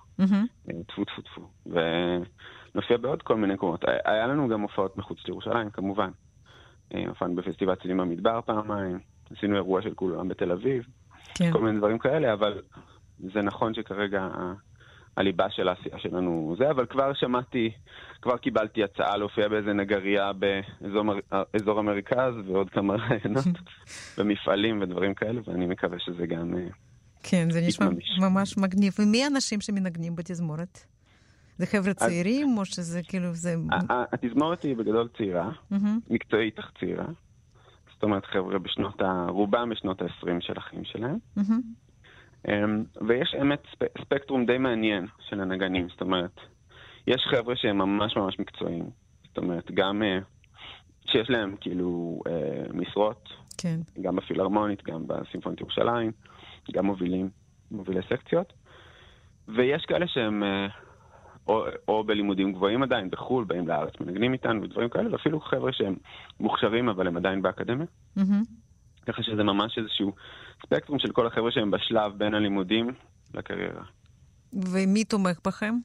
טפו 0.88 1.06
טפו 1.06 1.22
טפו. 1.22 1.50
ונופיע 1.66 2.98
בעוד 2.98 3.22
כל 3.22 3.36
מיני 3.36 3.54
מקומות. 3.54 3.86
היה 4.06 4.28
לנו 4.28 4.48
גם 4.48 4.62
הופעות 4.62 4.98
מחוץ 4.98 5.18
לירושלים, 5.28 5.70
כמובן. 5.70 6.10
אה, 6.96 7.04
הופענו 7.08 7.36
בפסטיבל 7.36 7.76
צלילים 7.76 7.98
במדבר 7.98 8.40
פעמיים. 8.46 9.00
עשינו 9.38 9.56
אירוע 9.56 9.82
של 9.82 9.94
כולם 9.94 10.28
בתל 10.28 10.52
אביב, 10.52 10.84
כן. 11.36 11.52
כל 11.52 11.62
מיני 11.62 11.78
דברים 11.78 12.00
כאלה, 12.00 12.34
אבל 12.34 12.62
זה 13.20 13.42
נכון 13.42 13.74
שכרגע 13.74 14.30
הליבה 15.18 15.50
של 15.50 15.68
העשייה 15.68 16.00
שלנו 16.00 16.56
זה, 16.58 16.72
אבל 16.72 16.86
כבר 16.86 17.14
שמעתי, 17.14 17.72
כבר 18.22 18.38
קיבלתי 18.38 18.84
הצעה 18.84 19.18
להופיע 19.18 19.48
באיזה 19.48 19.74
נגרייה 19.74 20.32
באזור 20.34 21.04
מר- 21.04 21.44
אזור 21.54 21.80
המרכז 21.80 22.34
ועוד 22.48 22.70
כמה 22.70 22.96
רעיונות 22.96 23.46
במפעלים 24.18 24.82
ודברים 24.82 25.14
כאלה, 25.14 25.42
ואני 25.48 25.66
מקווה 25.66 25.98
שזה 26.00 26.26
גם... 26.28 26.54
אה, 26.58 26.68
כן, 27.24 27.50
זה 27.50 27.62
נשמע. 27.68 27.88
ממש 28.20 28.58
מגניב. 28.58 28.94
ומי 29.00 29.24
האנשים 29.24 29.62
שמנגנים 29.62 30.16
בתזמורת? 30.16 30.80
זה 31.58 31.66
חבר'ה 31.66 31.94
צעירים, 31.94 32.58
או 32.58 32.66
שזה 32.66 33.02
כאילו, 33.08 33.34
זה... 33.34 33.56
התזמורת 33.90 34.64
היא 34.64 34.76
בגדול 34.76 35.08
צעירה. 35.18 35.52
מקצועית 36.10 36.60
אך 36.60 36.72
צעירה. 36.80 37.06
זאת 37.94 38.04
אומרת, 38.04 38.26
חבר'ה 38.26 38.60
בשנות 38.60 39.02
ה... 39.02 39.26
רובם 39.30 39.70
בשנות 39.70 40.02
ה-20 40.02 40.28
של 40.40 40.54
החיים 40.58 40.84
שלהם. 40.84 41.18
אמ, 42.48 42.84
ויש 43.08 43.36
באמת 43.40 43.64
ספ- 43.72 44.02
ספקטרום 44.02 44.46
די 44.46 44.58
מעניין 44.58 45.08
של 45.30 45.42
הנגנים, 45.42 45.90
זאת 45.90 46.02
אומרת, 46.02 46.40
יש 47.08 47.22
חבר'ה 47.30 47.56
שהם 47.56 47.78
ממש 47.78 48.18
ממש 48.18 48.40
מקצועיים. 48.40 48.90
זאת 49.28 49.38
אומרת, 49.38 49.72
גם 49.72 50.04
אה, 50.04 50.20
שיש 51.06 51.30
להם 51.30 51.56
כאילו 51.62 52.22
אה, 52.28 52.64
משרות, 52.74 53.30
כן. 53.58 53.80
גם 54.02 54.16
בפילהרמונית, 54.16 54.84
גם 54.84 55.08
בסימפונית 55.08 55.62
ירושלים, 55.62 56.12
גם 56.74 56.86
מובילים, 56.86 57.30
מובילי 57.72 58.00
סקציות. 58.10 58.54
ויש 59.48 59.86
כאלה 59.86 60.08
שהם 60.08 60.44
אה, 60.44 60.68
או, 61.48 61.66
או 61.88 62.04
בלימודים 62.04 62.54
גבוהים 62.54 62.84
עדיין, 62.84 63.10
בחו"ל, 63.10 63.44
באים 63.44 63.68
לארץ, 63.68 63.94
מנגנים 64.02 64.34
איתנו 64.34 64.62
ודברים 64.62 64.90
כאלה, 64.90 65.12
ואפילו 65.12 65.40
חבר'ה 65.40 65.72
שהם 65.74 65.96
מוכשרים 66.40 66.90
אבל 66.90 67.08
הם 67.08 67.18
עדיין 67.18 67.42
באקדמיה. 67.42 67.86
מהמם. 68.16 68.44
ככה 69.08 69.24
שזה 69.24 69.44
ממש 69.44 69.78
איזשהו 69.78 70.14
ספקטרום 70.66 71.00
של 71.00 71.12
כל 71.12 71.28
החבר'ה 71.28 71.52
שהם 71.52 71.72
בשלב 71.72 72.12
בין 72.18 72.34
הלימודים 72.34 72.88
לקריירה. 73.34 73.84
ומי 74.54 75.04
תומך 75.04 75.40
בכם? 75.46 75.76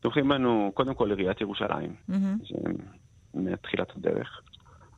תומכים 0.00 0.28
בנו 0.28 0.70
קודם 0.74 0.94
כל 0.94 1.10
עיריית 1.10 1.40
ירושלים, 1.40 1.94
מהמם. 2.08 2.38
שהם 2.44 2.76
מתחילת 3.34 3.96
הדרך, 3.96 4.40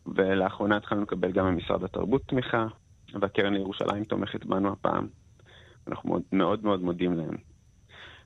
ולאחרונה 0.07 0.77
התחלנו 0.77 1.03
לקבל 1.03 1.33
גם 1.33 1.47
ממשרד 1.47 1.85
התרבות 1.85 2.23
תמיכה, 2.27 2.67
והקרן 3.21 3.55
לירושלים 3.55 4.05
תומכת 4.05 4.45
בנו 4.45 4.73
הפעם. 4.73 5.07
אנחנו 5.89 6.09
מאוד 6.09 6.23
מאוד, 6.33 6.65
מאוד 6.65 6.83
מודים 6.83 7.13
להם. 7.13 7.37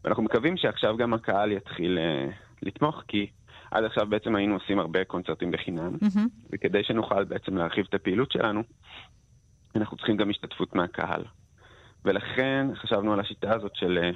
ואנחנו 0.05 0.23
מקווים 0.23 0.57
שעכשיו 0.57 0.97
גם 0.97 1.15
הקהל 1.15 1.53
יתחיל 1.53 1.99
uh, 1.99 2.33
לתמוך, 2.63 3.03
כי 3.09 3.31
עד 3.77 3.85
עכשיו 3.85 4.07
בעצם 4.07 4.37
היינו 4.37 4.55
עושים 4.55 4.79
הרבה 4.79 5.05
קונצרטים 5.05 5.51
בחינם, 5.51 5.97
מהמם. 6.03 6.29
וכדי 6.53 6.85
שנוכל 6.85 7.25
בעצם 7.25 7.57
להרחיב 7.57 7.87
את 7.89 7.95
הפעילות 7.95 8.33
שלנו, 8.33 8.63
אנחנו 9.77 9.97
צריכים 9.97 10.17
גם 10.17 10.31
השתתפות 10.31 10.75
מהקהל. 10.75 11.25
ולכן 12.05 12.67
חשבנו 12.75 13.13
על 13.13 13.21
השיטה 13.21 13.55
הזאת 13.55 13.77
של 13.77 13.99
אה, 14.03 14.11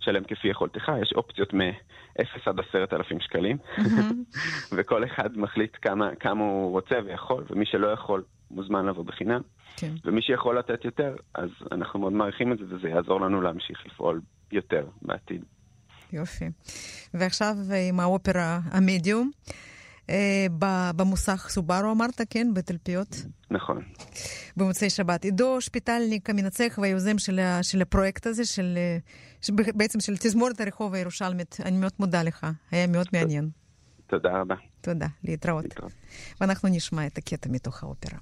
שלם 0.00 0.24
כפי 0.24 0.48
יכולתך, 0.48 0.92
יש 1.02 1.12
אופציות 1.12 1.54
מ-0 1.54 2.22
עד 2.46 2.60
10,000 2.60 3.20
שקלים. 3.20 3.56
וכל 4.76 5.04
אחד 5.04 5.38
מחליט 5.38 5.76
כמה, 5.82 6.14
כמה 6.20 6.44
הוא 6.44 6.70
רוצה 6.70 6.94
ויכול, 7.04 7.44
ומי 7.50 7.66
שלא 7.66 7.86
יכול 7.86 8.24
מוזמן 8.50 8.86
לבוא 8.86 9.04
בחינם, 9.04 9.40
כן. 9.76 9.92
ומי 10.04 10.22
שיכול 10.22 10.58
לתת 10.58 10.84
יותר, 10.84 11.16
אז 11.34 11.50
אנחנו 11.72 12.00
מאוד 12.00 12.12
מעריכים 12.12 12.52
את 12.52 12.58
זה, 12.58 12.64
וזה 12.68 12.88
יעזור 12.88 13.20
לנו 13.20 13.40
להמשיך 13.40 13.86
לפעול 13.86 14.20
יותר 14.52 14.86
בעתיד. 15.02 15.44
יופי. 16.16 16.44
ועכשיו 17.14 17.56
אה, 17.70 17.88
עם 17.88 18.00
האופרה 18.00 18.60
המדיום, 18.64 19.30
אה, 20.10 20.46
במוסך 20.96 21.46
סובארו 21.50 21.90
אמרת, 21.92 22.20
כן? 22.30 22.54
בתלפיות, 22.54 23.22
נכון. 23.50 23.82
במוצאי 24.56 24.90
שבת. 24.90 25.24
עידו 25.24 25.60
שפיטלניק, 25.60 26.30
המנצח 26.30 26.78
והיוזם 26.82 27.18
של, 27.18 27.40
של 27.62 27.82
הפרויקט 27.82 28.26
הזה, 28.26 28.44
של, 28.44 28.74
אה, 28.76 28.98
של- 29.40 29.52
בעצם 29.74 30.00
של 30.00 30.16
תזמורת 30.16 30.60
הרחוב 30.60 30.94
הירושלמית, 30.94 31.56
אני 31.64 31.76
מאוד 31.76 31.92
מודה 31.98 32.22
לך, 32.22 32.46
היה 32.70 32.86
מאוד 32.86 33.06
מעניין. 33.12 33.50
תודה 34.06 34.40
רבה. 34.40 34.54
תודה, 34.80 35.06
להתראות. 35.24 35.64
להתראות. 35.64 35.92
ואנחנו 36.40 36.68
נשמע 36.68 37.06
את 37.06 37.18
הקטע 37.18 37.48
מתוך 37.50 37.82
האופרה. 37.82 38.18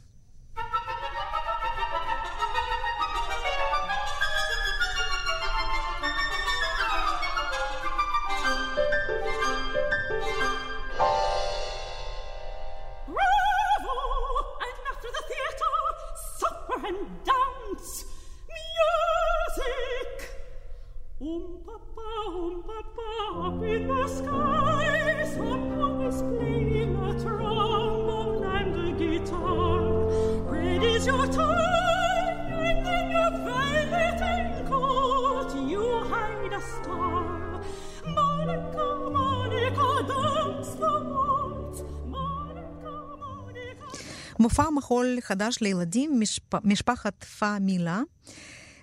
חדש 45.35 45.57
לילדים, 45.63 46.21
משפ... 46.21 46.55
משפחת 46.65 47.25
פה 47.25 47.59
מילה, 47.61 48.01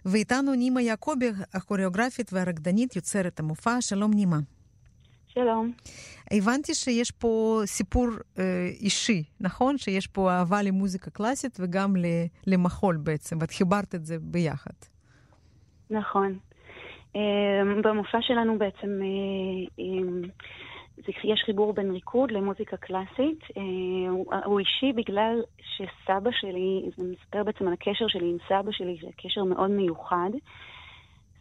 ואיתנו 0.05 0.55
נימה 0.55 0.81
יעקבי, 0.81 1.25
הכוריאוגרפית 1.53 2.33
והרקדנית, 2.33 2.95
יוצרת 2.95 3.39
המופע. 3.39 3.81
שלום 3.81 4.11
נימה. 4.13 4.39
שלום. 5.27 5.71
הבנתי 6.31 6.73
שיש 6.75 7.11
פה 7.11 7.61
סיפור 7.65 8.07
אה, 8.39 8.43
אישי, 8.81 9.23
נכון? 9.39 9.77
שיש 9.77 10.07
פה 10.07 10.31
אהבה 10.31 10.61
למוזיקה 10.61 11.11
קלאסית 11.11 11.57
וגם. 11.59 11.93
למחול 12.47 12.97
בעצם, 12.97 13.37
ואת 13.41 13.51
חיברת 13.51 13.95
את 13.95 14.05
זה 14.05 14.17
ביחד. 14.21 14.73
נכון. 15.89 16.37
אמ, 17.15 17.21
במופע 17.83 18.17
שלנו 18.21 18.57
בעצם 18.59 18.99
אה, 19.01 19.83
זה- 19.85 20.29
יש 21.23 21.41
חיבור 21.45 21.73
בין 21.73 21.91
ריקוד 21.91 22.31
למוזיקה 22.31 22.77
קלאסית. 22.77 23.39
אה, 23.57 23.61
הוא- 24.09 24.33
הוא 24.45 24.59
אישי 24.59 24.93
בגלל 24.95 25.41
שסבא 25.75 26.29
שלי, 26.31 26.89
זה 26.97 27.03
מספר 27.11 27.43
בעצם 27.43 27.67
על 27.67 27.73
הקשר 27.73 28.07
שלי 28.07 28.29
עם 28.29 28.37
סבא 28.47 28.71
שלי, 28.71 28.97
זה 29.01 29.07
קשר 29.17 29.43
מאוד 29.43 29.71
מיוחד. 29.71 30.29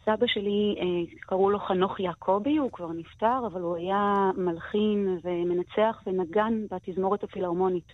סבא 0.05 0.27
שלי, 0.27 0.75
אה, 0.79 0.85
קראו 1.19 1.49
לו 1.49 1.59
חנוך 1.59 1.99
יעקבי, 1.99 2.57
הוא 2.57 2.71
כבר 2.71 2.91
נפטר, 2.91 3.39
אבל 3.47 3.61
הוא 3.61 3.75
היה 3.75 4.31
מלחין 4.37 5.17
ומנצח 5.23 6.03
ונגן 6.07 6.53
בתזמורת 6.71 7.23
הפילהרמונית. 7.23 7.93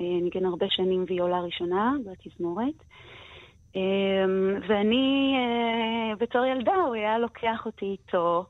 אה, 0.00 0.04
ניגן 0.22 0.44
הרבה 0.44 0.66
שנים 0.70 1.04
ויולה 1.08 1.40
ראשונה 1.40 1.92
בתזמורת. 2.06 2.74
ואני, 4.68 5.34
אה, 5.36 6.16
בתור 6.16 6.44
ילדה, 6.44 6.74
הוא 6.74 6.94
היה 6.94 7.18
לוקח 7.18 7.62
אותי 7.66 7.84
איתו, 7.84 8.44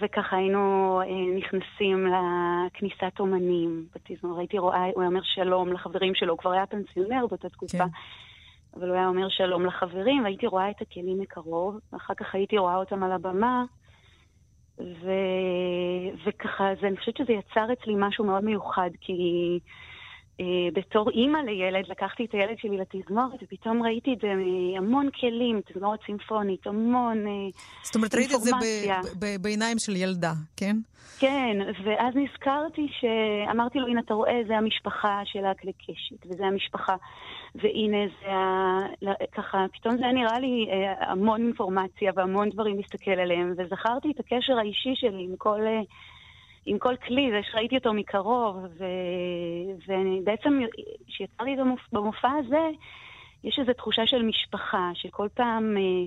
וככה 0.00 0.36
היינו 0.36 1.00
אה, 1.00 1.36
נכנסים 1.36 2.06
לכניסת 2.06 3.20
אומנים 3.20 3.86
בתזמורת. 3.94 4.38
הייתי 4.38 4.58
רואה, 4.58 4.84
הוא 4.94 5.02
היה 5.02 5.08
אומר 5.08 5.22
שלום 5.22 5.72
לחברים 5.72 6.14
שלו, 6.14 6.32
הוא 6.32 6.38
כבר 6.38 6.52
היה 6.52 6.66
פנסיונר 6.66 7.26
באותה 7.26 7.48
תקופה. 7.48 7.78
כן. 7.78 7.84
אבל 8.76 8.88
הוא 8.88 8.96
היה 8.96 9.08
אומר 9.08 9.28
שלום 9.28 9.66
לחברים, 9.66 10.22
והייתי 10.22 10.46
רואה 10.46 10.70
את 10.70 10.82
הכלים 10.82 11.20
מקרוב, 11.20 11.78
ואחר 11.92 12.14
כך 12.14 12.34
הייתי 12.34 12.58
רואה 12.58 12.76
אותם 12.76 13.02
על 13.02 13.12
הבמה, 13.12 13.64
ו... 14.78 15.10
וככה, 16.26 16.64
זה, 16.80 16.86
אני 16.86 16.96
חושבת 16.96 17.16
שזה 17.16 17.32
יצר 17.32 17.72
אצלי 17.72 17.94
משהו 17.96 18.24
מאוד 18.24 18.44
מיוחד, 18.44 18.90
כי 19.00 19.12
בתור 20.72 21.10
אימא 21.10 21.38
לילד, 21.38 21.84
לקחתי 21.88 22.24
את 22.24 22.32
הילד 22.32 22.58
שלי 22.58 22.76
לתזמורת, 22.76 23.42
ופתאום 23.42 23.82
ראיתי 23.82 24.12
את 24.12 24.18
זה 24.20 24.28
המון 24.76 25.08
כלים, 25.20 25.60
תזמורת 25.72 26.00
סימפונית, 26.06 26.66
המון 26.66 27.26
אה, 27.26 27.32
זאת 27.82 27.96
אומרת, 27.96 28.14
ראית 28.14 28.34
את 28.34 28.40
זה 28.40 28.50
ב- 28.50 28.62
אינפורמציה. 28.62 29.00
ב- 29.18 29.42
בעיניים 29.42 29.78
של 29.78 29.96
ילדה, 29.96 30.32
כן? 30.56 30.76
כן, 31.18 31.56
ואז 31.84 32.14
נזכרתי 32.16 32.86
שאמרתי 33.00 33.78
לו, 33.78 33.86
הנה, 33.86 34.00
אתה 34.00 34.14
רואה, 34.14 34.40
זה 34.46 34.56
המשפחה 34.56 35.20
של 35.24 35.44
הכלי 35.44 35.72
קשת, 35.72 36.26
וזה 36.26 36.46
המשפחה, 36.46 36.96
והנה, 37.54 38.06
זה 38.20 38.32
ה... 38.32 38.78
ככה, 39.32 39.66
פתאום 39.72 39.96
זה 39.96 40.04
נראה 40.14 40.38
לי 40.38 40.66
אה, 40.70 41.10
המון 41.10 41.42
אינפורמציה 41.42 42.12
והמון 42.16 42.50
דברים 42.50 42.76
להסתכל 42.76 43.10
עליהם, 43.10 43.54
וזכרתי 43.56 44.10
את 44.10 44.20
הקשר 44.20 44.58
האישי 44.58 44.92
שלי 44.94 45.22
עם 45.24 45.36
כל, 45.36 45.60
אה, 45.66 45.80
עם 46.70 46.78
כל 46.78 46.96
כלי, 46.96 47.30
זה 47.30 47.40
שראיתי 47.50 47.76
אותו 47.76 47.92
מקרוב, 47.92 48.56
ו... 48.78 48.84
ובעצם, 49.88 50.60
כשיצא 51.06 51.42
לי 51.44 51.56
במופ... 51.56 51.80
במופע 51.92 52.30
הזה, 52.30 52.68
יש 53.44 53.58
איזו 53.58 53.72
תחושה 53.72 54.06
של 54.06 54.22
משפחה, 54.22 54.90
שכל 54.94 55.28
פעם 55.34 55.76
אה, 55.76 56.06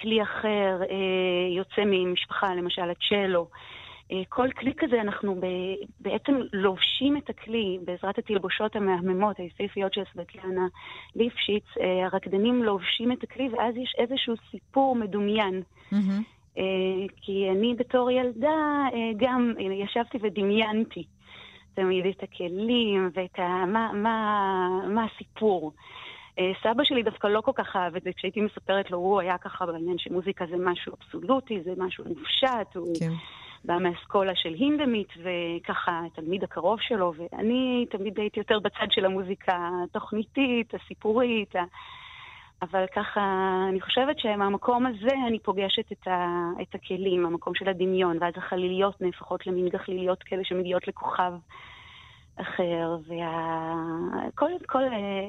כלי 0.00 0.22
אחר 0.22 0.80
אה, 0.90 1.56
יוצא 1.56 1.82
ממשפחה, 1.86 2.54
למשל 2.54 2.90
הצ'לו. 2.90 3.46
אה, 4.12 4.22
כל 4.28 4.48
כלי 4.58 4.72
כזה, 4.76 5.00
אנחנו 5.00 5.40
בעצם 6.00 6.34
לובשים 6.52 7.16
את 7.16 7.30
הכלי 7.30 7.78
בעזרת 7.84 8.18
התלבושות 8.18 8.76
המהממות, 8.76 9.38
היפהפיות 9.38 9.94
של 9.94 10.02
סבטליאנה 10.14 10.66
ליפשיץ, 11.16 11.64
אה, 11.80 12.06
הרקדנים 12.06 12.62
לובשים 12.62 13.12
את 13.12 13.22
הכלי 13.22 13.48
ואז 13.48 13.76
יש 13.76 13.94
איזשהו 13.98 14.34
סיפור 14.50 14.96
מדומיין. 14.96 15.62
Mm-hmm. 15.92 16.39
כי 17.16 17.50
אני 17.50 17.74
בתור 17.78 18.10
ילדה 18.10 18.86
גם 19.16 19.54
ישבתי 19.58 20.18
ודמיינתי 20.20 21.04
תמיד 21.74 22.06
את 22.06 22.22
הכלים 22.22 23.10
ואת 23.14 23.38
ה... 23.38 23.66
מה, 23.66 23.90
מה, 23.94 24.68
מה 24.88 25.04
הסיפור. 25.04 25.72
סבא 26.62 26.84
שלי 26.84 27.02
דווקא 27.02 27.26
לא 27.26 27.40
כל 27.40 27.52
כך 27.54 27.76
אהב 27.76 27.96
את 27.96 28.02
זה, 28.02 28.10
כשהייתי 28.16 28.40
מספרת 28.40 28.90
לו, 28.90 28.98
הוא 28.98 29.20
היה 29.20 29.38
ככה 29.38 29.66
בעניין 29.66 29.98
שמוזיקה 29.98 30.44
זה 30.50 30.56
משהו 30.58 30.92
אבסולוטי, 30.92 31.60
זה 31.64 31.70
משהו 31.76 32.04
מופשט, 32.08 32.76
הוא... 32.76 32.94
כן. 33.00 33.12
בא 33.64 33.78
מאסכולה 33.78 34.34
של 34.34 34.54
הינדמית, 34.54 35.08
וככה 35.16 36.00
התלמיד 36.06 36.44
הקרוב 36.44 36.80
שלו, 36.80 37.12
ואני 37.16 37.86
תמיד 37.90 38.20
הייתי 38.20 38.40
יותר 38.40 38.58
בצד 38.58 38.86
של 38.90 39.04
המוזיקה 39.04 39.70
התוכניתית, 39.84 40.74
הסיפורית, 40.74 41.56
ה... 41.56 41.62
אבל 42.62 42.84
ככה, 42.96 43.20
אני 43.68 43.80
חושבת 43.80 44.18
שמהמקום 44.18 44.86
הזה 44.86 45.14
אני 45.26 45.38
פוגשת 45.38 45.92
את, 45.92 46.08
ה... 46.08 46.48
את 46.62 46.74
הכלים, 46.74 47.26
המקום 47.26 47.54
של 47.54 47.68
הדמיון, 47.68 48.18
ואז 48.20 48.34
החליליות 48.36 49.00
נהפכות 49.00 49.46
למין 49.46 49.68
גחליליות 49.68 50.22
כאלה 50.22 50.44
שמגיעות 50.44 50.88
לכוכב. 50.88 51.32
אחר, 52.36 52.96
וכל 53.04 53.14
וה... 53.14 54.50
כל, 54.66 54.78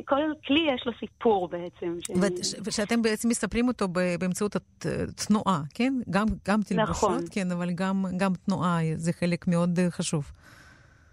כל 0.06 0.20
כלי 0.48 0.68
יש 0.76 0.86
לו 0.86 0.92
סיפור 1.00 1.48
בעצם. 1.48 1.98
ש... 2.44 2.56
ושאתם 2.66 3.02
בעצם 3.02 3.30
מספרים 3.30 3.68
אותו 3.68 3.88
באמצעות 4.20 4.56
התנועה, 4.56 5.62
כן? 5.74 5.94
גם, 6.10 6.26
גם 6.48 6.60
תלבושות, 6.62 7.10
נכון. 7.10 7.24
כן, 7.32 7.52
אבל 7.52 7.72
גם, 7.72 8.06
גם 8.18 8.32
תנועה, 8.46 8.80
זה 8.96 9.14
חלק 9.14 9.48
מאוד 9.48 9.80
חשוב. 9.90 10.32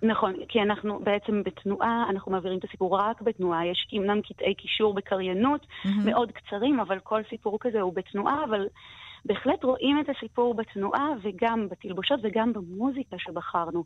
נכון, 0.02 0.34
כי 0.48 0.62
אנחנו 0.62 1.00
בעצם 1.04 1.42
בתנועה, 1.42 2.04
אנחנו 2.10 2.32
מעבירים 2.32 2.58
את 2.58 2.64
הסיפור 2.64 2.98
רק 2.98 3.22
בתנועה. 3.22 3.66
יש 3.66 3.88
אמנם 3.96 4.20
קטעי 4.22 4.54
קישור 4.54 4.94
בקריינות 4.94 5.60
mm-hmm. 5.60 5.88
מאוד 6.04 6.32
קצרים, 6.32 6.80
אבל 6.80 6.98
כל 6.98 7.22
סיפור 7.30 7.58
כזה 7.60 7.80
הוא 7.80 7.94
בתנועה, 7.94 8.44
אבל 8.44 8.66
בהחלט 9.24 9.64
רואים 9.64 10.00
את 10.00 10.08
הסיפור 10.08 10.54
בתנועה 10.54 11.08
וגם 11.22 11.68
בתלבושות 11.68 12.20
וגם 12.22 12.52
במוזיקה 12.52 13.16
שבחרנו. 13.18 13.84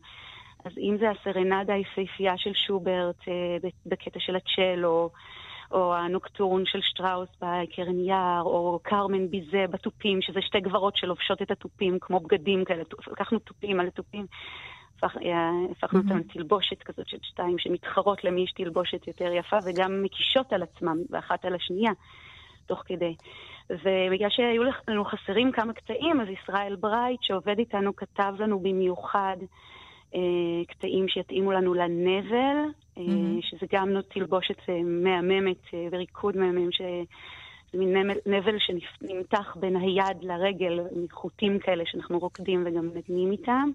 אז 0.64 0.72
אם 0.78 0.96
זה 1.00 1.10
הסרנדה 1.10 1.74
היפהפייה 1.74 2.38
של 2.38 2.52
שוברט 2.54 3.28
אה, 3.28 3.68
בקטע 3.86 4.20
של 4.20 4.36
הצ'לו, 4.36 5.10
או 5.72 5.94
הנוקטורן 5.94 6.62
של 6.66 6.80
שטראוס 6.82 7.28
בקרן 7.40 7.98
יער, 7.98 8.42
או 8.42 8.80
כרמן 8.82 9.28
ביזה 9.28 9.64
בתופים, 9.70 10.22
שזה 10.22 10.42
שתי 10.42 10.60
גברות 10.60 10.96
שלובשות 10.96 11.42
את 11.42 11.50
התופים 11.50 11.98
כמו 12.00 12.20
בגדים 12.20 12.64
כאלה, 12.64 12.82
לקחנו 13.12 13.38
תופים 13.38 13.80
על 13.80 13.86
התופים. 13.86 14.26
אה, 15.04 15.50
הפכנו 15.70 16.00
אותם 16.00 16.18
לתלבושת 16.18 16.82
כזאת 16.82 17.08
של 17.08 17.16
שתיים 17.22 17.58
שמתחרות 17.58 18.24
למי 18.24 18.40
יש 18.40 18.52
תלבושת 18.52 19.06
יותר 19.06 19.32
יפה 19.32 19.56
וגם 19.64 20.02
מקישות 20.02 20.52
על 20.52 20.62
עצמם, 20.62 20.96
ואחת 21.10 21.44
על 21.44 21.54
השנייה, 21.54 21.92
תוך 22.66 22.82
כדי. 22.86 23.14
ובגלל 23.70 24.30
שהיו 24.30 24.62
לנו 24.88 25.04
חסרים 25.04 25.52
כמה 25.52 25.72
קטעים, 25.72 26.20
אז 26.20 26.28
ישראל 26.28 26.76
ברייט, 26.76 27.22
שעובד 27.22 27.58
איתנו, 27.58 27.96
כתב 27.96 28.34
לנו 28.38 28.60
במיוחד 28.60 29.36
אה, 30.14 30.20
קטעים 30.68 31.08
שיתאימו 31.08 31.52
לנו 31.52 31.74
לנבל, 31.74 32.56
mm-hmm. 32.96 33.00
שזה 33.40 33.66
גם 33.72 33.88
תלבושת 34.08 34.56
אה, 34.68 34.82
מהממת 34.82 35.66
וריקוד 35.92 36.36
מהמם, 36.36 36.72
שזה 36.72 37.78
מין 37.78 38.10
נבל 38.26 38.56
שנמתח 38.58 39.56
בין 39.60 39.76
היד 39.76 40.22
לרגל, 40.22 40.80
מחוטים 41.04 41.58
כאלה 41.58 41.84
שאנחנו 41.86 42.18
רוקדים 42.18 42.64
וגם 42.66 42.88
מנגנים 42.88 43.32
איתם. 43.32 43.70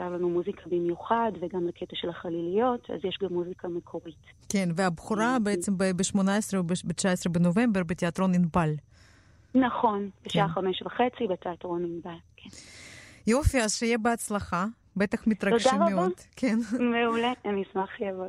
כתב 0.00 0.12
לנו 0.12 0.28
מוזיקה 0.30 0.62
במיוחד, 0.66 1.32
וגם 1.40 1.66
לקטע 1.66 1.96
של 1.96 2.08
החליליות, 2.08 2.90
אז 2.90 3.00
יש 3.04 3.18
גם 3.22 3.32
מוזיקה 3.32 3.68
מקורית. 3.68 4.14
כן, 4.48 4.68
והבכורה 4.76 5.36
בעצם 5.42 5.78
ב-18 5.78 6.56
או 6.56 6.62
ב-19 6.62 7.28
בנובמבר 7.30 7.82
בתיאטרון 7.82 8.34
ענבל. 8.34 8.70
נכון, 9.54 10.10
בשעה 10.24 10.48
כן. 10.48 10.52
חמש 10.54 10.82
וחצי 10.82 11.26
בתיאטרון 11.30 11.84
ענבל, 11.84 12.18
כן. 12.36 12.48
יופי, 13.26 13.60
אז 13.60 13.74
שיהיה 13.74 13.98
בהצלחה. 13.98 14.66
בטח 14.96 15.26
מתרגשים 15.26 15.78
מאוד. 15.78 15.90
תודה 15.90 16.02
רבה. 16.02 16.14
כן. 16.36 16.58
מעולה, 16.92 17.32
אני 17.44 17.62
אשמח 17.62 17.90
שיבוא. 17.96 18.26